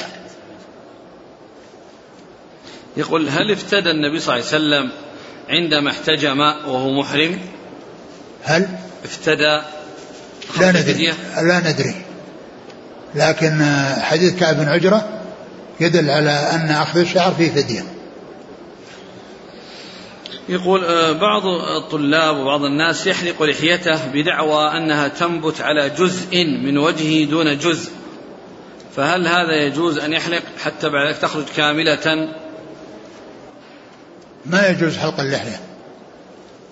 [2.96, 4.90] يقول هل افتدى النبي صلى الله عليه وسلم
[5.48, 7.38] عندما احتجم وهو محرم
[8.42, 8.68] هل؟
[9.04, 9.60] افتدى
[10.60, 11.12] لا ندري.
[11.42, 11.94] لا ندري.
[13.14, 13.64] لكن
[14.00, 15.22] حديث كعب بن عجرة
[15.80, 17.84] يدل على أن أخذ الشعر فيه فدية.
[20.48, 27.24] يقول آه، بعض الطلاب وبعض الناس يحلق لحيته بدعوى أنها تنبت على جزء من وجهه
[27.30, 27.90] دون جزء.
[28.96, 32.28] فهل هذا يجوز أن يحلق حتى بعد ذلك تخرج كاملة
[34.46, 35.60] ما يجوز حلق اللحية.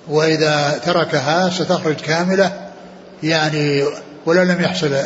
[0.08, 2.52] وإذا تركها ستخرج كاملة
[3.22, 3.84] يعني
[4.26, 4.96] ولا لم يحصل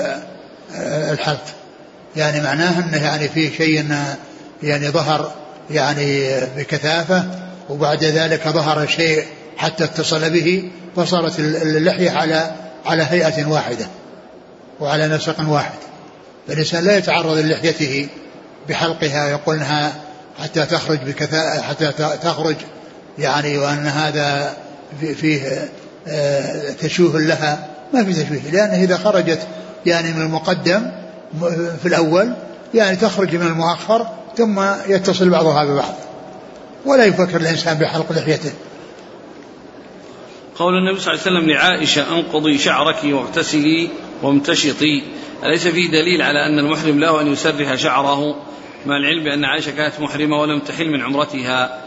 [1.12, 1.45] الحلق.
[2.17, 3.95] يعني معناه أنه يعني في شيء
[4.62, 5.33] يعني ظهر
[5.71, 7.25] يعني بكثافة
[7.71, 9.25] وبعد ذلك ظهر شيء
[9.57, 12.51] حتى اتصل به فصارت اللحية على
[12.87, 13.87] على هيئة واحدة
[14.81, 15.79] وعلى نسق واحد.
[16.49, 18.09] فالإنسان لا يتعرض للحيته
[18.69, 19.93] بحلقها يقول انها
[20.39, 22.57] حتى تخرج بكثاء حتى تخرج.
[23.18, 24.57] يعني وأن هذا
[25.16, 25.68] فيه
[26.09, 27.68] آه، تشوه لها.
[27.95, 29.47] ما في تشويه لأنه إذا خرجت
[29.87, 30.91] يعني من المقدم
[31.82, 32.32] في الأول
[32.74, 34.07] يعني تخرج من المؤخر
[34.37, 35.95] ثم يتصل بعضها ببعض.
[36.87, 38.53] ولا يفكر الإنسان بحلق لحيته.
[40.59, 43.89] قول النبي صلى الله عليه وسلم لعائشة أنقضي شعرك واغتسلي
[44.22, 45.03] وامتشطي.
[45.45, 48.37] أليس فيه دليل على أن المحرم له أن يسرح شعره؟
[48.87, 51.80] مع العلم بأن عائشة كانت محرمة ولم تحل من عمرتها.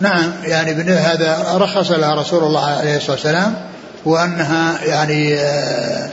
[0.00, 3.54] نعم يعني هذا رخص لها رسول الله عليه الصلاة والسلام
[4.04, 6.10] وأنها يعني آه،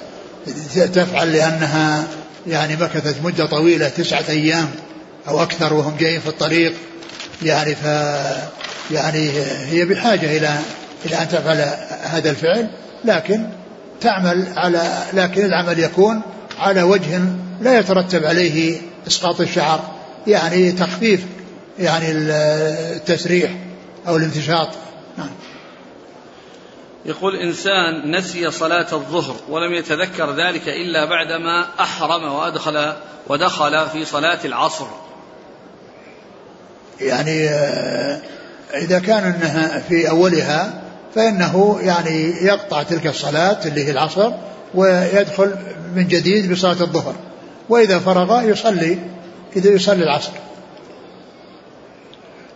[0.76, 2.04] تفعل لأنها
[2.48, 4.70] يعني مكثت مدة طويلة تسعة أيام
[5.28, 6.74] أو أكثر وهم جايين في الطريق.
[7.44, 7.86] يعني ف
[8.92, 9.32] يعني
[9.70, 10.60] هي بحاجة إلى
[11.06, 11.58] إلى أن تفعل
[12.04, 12.70] هذا الفعل
[13.06, 13.46] لكن
[14.02, 14.82] تعمل على
[15.14, 16.22] لكن العمل يكون
[16.62, 17.22] على وجه
[17.62, 19.80] لا يترتب عليه إسقاط الشعر
[20.28, 21.26] يعني تخفيف
[21.80, 23.52] يعني التسريح
[24.08, 24.70] أو الامتشاط
[25.18, 25.30] نعم.
[27.06, 32.94] يقول إنسان نسي صلاة الظهر ولم يتذكر ذلك إلا بعدما أحرم وأدخل
[33.28, 34.86] ودخل في صلاة العصر.
[37.02, 38.22] يعني آه،
[38.74, 40.82] إذا كان أنها في أولها
[41.16, 44.32] فإنه يعني يقطع تلك الصلاة اللي هي العصر
[44.74, 45.56] ويدخل
[45.96, 47.16] من جديد بصلاة الظهر
[47.70, 49.00] وإذا فرغ يصلي
[49.56, 50.32] إذا يصلي العصر.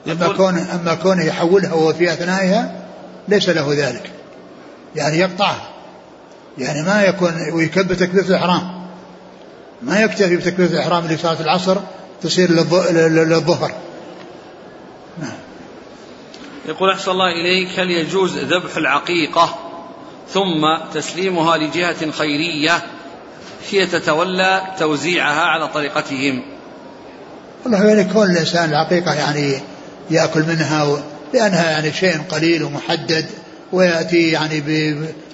[0.08, 2.86] أما كونه أما كونه يحولها وهو في أثنائها
[3.28, 4.12] ليس له ذلك.
[4.96, 5.70] يعني يقطعها.
[6.58, 8.86] يعني ما يكون ويكبر تكبيرة الإحرام.
[9.82, 11.78] ما يكتفي بتكبيرة الإحرام لصلاة العصر
[12.22, 13.72] تصير للظهر.
[15.22, 15.38] نعم.
[16.66, 19.56] يقول أحسن الله إليك هل يجوز ذبح العقيقة
[20.30, 22.84] ثم تسليمها لجهة خيرية؟
[23.70, 26.44] هي تتولى توزيعها على طريقتهم.
[27.64, 29.60] والله يعني كون الإنسان العقيقة يعني
[30.12, 30.98] يأكل منها
[31.34, 33.26] لأنها يعني شيء قليل ومحدد
[33.72, 34.64] ويأتي يعني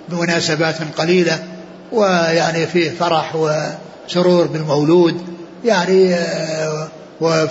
[0.10, 1.44] بمناسبات قليلة
[1.92, 5.22] ويعني فيه فرح وسرور بالمولود
[5.66, 6.88] يعني آه،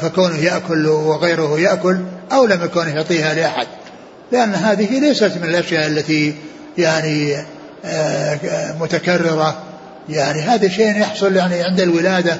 [0.02, 1.98] فكونه يأكل وغيره يأكل
[2.32, 3.66] أو لم يكن يعطيها لأحد.
[4.32, 6.34] لأن هذه ليست من الأشياء التي
[6.78, 7.36] يعني
[7.84, 8.38] آه،
[8.80, 9.62] متكررة
[10.08, 12.38] يعني هذا شيء يحصل يعني عند الولادة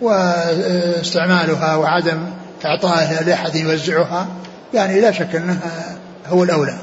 [0.00, 2.26] واستعمالها وعدم
[2.64, 4.28] إعطائها لأحد يوزعها
[4.74, 6.78] يعني لا شك أنها هو الأولى.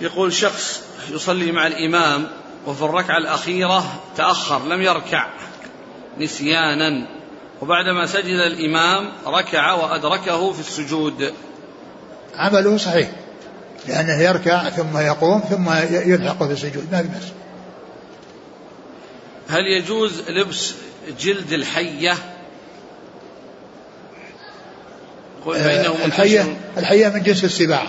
[0.00, 2.26] يقول شخص يصلي مع الإمام
[2.66, 3.84] وفي الركعة الأخيرة
[4.16, 5.26] تأخر لم يركع
[6.18, 7.06] نسيانا
[7.60, 11.32] وبعدما سجد الإمام ركع وأدركه في السجود.
[12.36, 13.10] عمله صحيح
[13.88, 17.26] لأنه يركع ثم يقوم ثم يلحق في السجود ما في بس
[19.50, 20.74] هل يجوز لبس
[21.20, 22.14] جلد الحية؟
[25.46, 27.86] آه، الحية الحية من جنس السباع.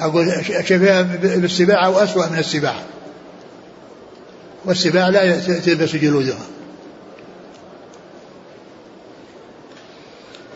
[0.00, 0.26] أقول
[0.68, 2.82] شبيهة بالسباع أو أسوأ من السباع.
[4.64, 6.46] والسباع لا تلبس جلودها.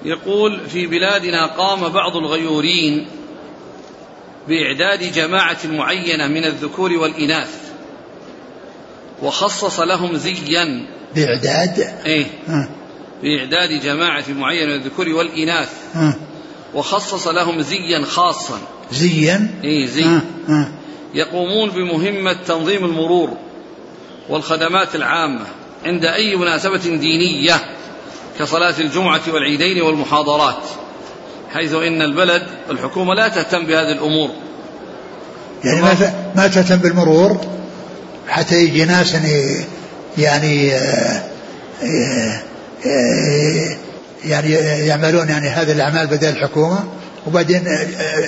[0.05, 3.09] يقول في بلادنا قام بعض الغيورين
[4.49, 7.72] بإعداد جماعة معينة من الذكور والإناث.
[9.23, 10.87] وخصص لهم زيا.
[11.14, 12.27] بإعداد إيه.
[13.23, 15.68] بإعداد جماعة معينة من الذكور والإناث.
[16.75, 18.59] وخصص لهم زيا خاصا.
[18.93, 20.07] زيا؟ إيه زي.
[21.14, 23.37] يقومون بمهمة تنظيم المرور
[24.29, 25.47] والخدمات العامة
[25.85, 27.55] عند أي مناسبة دينية
[28.39, 30.62] كصلاة الجمعة والعيدين والمحاضرات
[31.53, 34.31] حيث إن البلد الحكومة لا تهتم بهذه الأمور.
[35.64, 37.41] يعني ما ما تهتم بالمرور؟
[38.29, 39.16] حتى يجي ناس
[40.18, 41.23] يعني آه،
[44.25, 44.51] يعني
[44.87, 46.85] يعملون يعني هذه الأعمال بدل الحكومة
[47.27, 47.64] وبعدين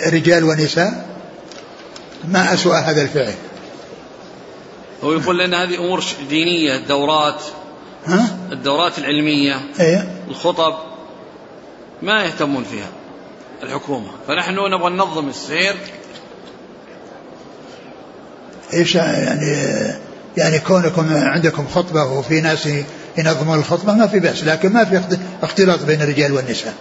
[0.07, 1.07] رجال ونساء
[2.29, 3.35] ما أسوأ هذا الفعل
[5.05, 7.43] هو يقول لأن هذه أمور دينية الدورات
[8.07, 10.75] ها؟ الدورات العلمية إيه؟ الخطب
[12.03, 12.89] ما يهتمون فيها
[13.63, 15.77] الحكومة فنحن نبغى ننظم السير
[18.75, 19.57] إيش يعني
[20.37, 22.69] يعني كونكم عندكم خطبة وفي ناس
[23.19, 26.75] ينظمون الخطبة ما في بأس لكن ما في اختلاط بين الرجال والنساء.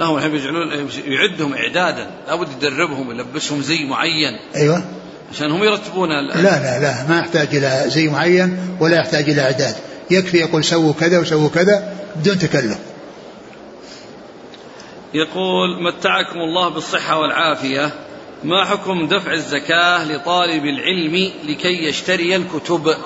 [0.00, 4.38] لا هم يحب يجعلون يعدهم إعدادا لابد يدربهم يلبسهم زي معين.
[4.56, 4.84] أيوة.
[5.32, 9.74] عشان هم يرتبون لا لا لا ما يحتاج إلى زي معين ولا يحتاج إلى إعداد.
[10.10, 12.78] يكفي يقول سووا كذا وسووا كذا بدون تكلف.
[15.14, 17.90] يقول متعكم الله بالصحة والعافية.
[18.44, 22.96] ما حكم دفع الزكاة لطالب العلم لكي يشتري الكتب؟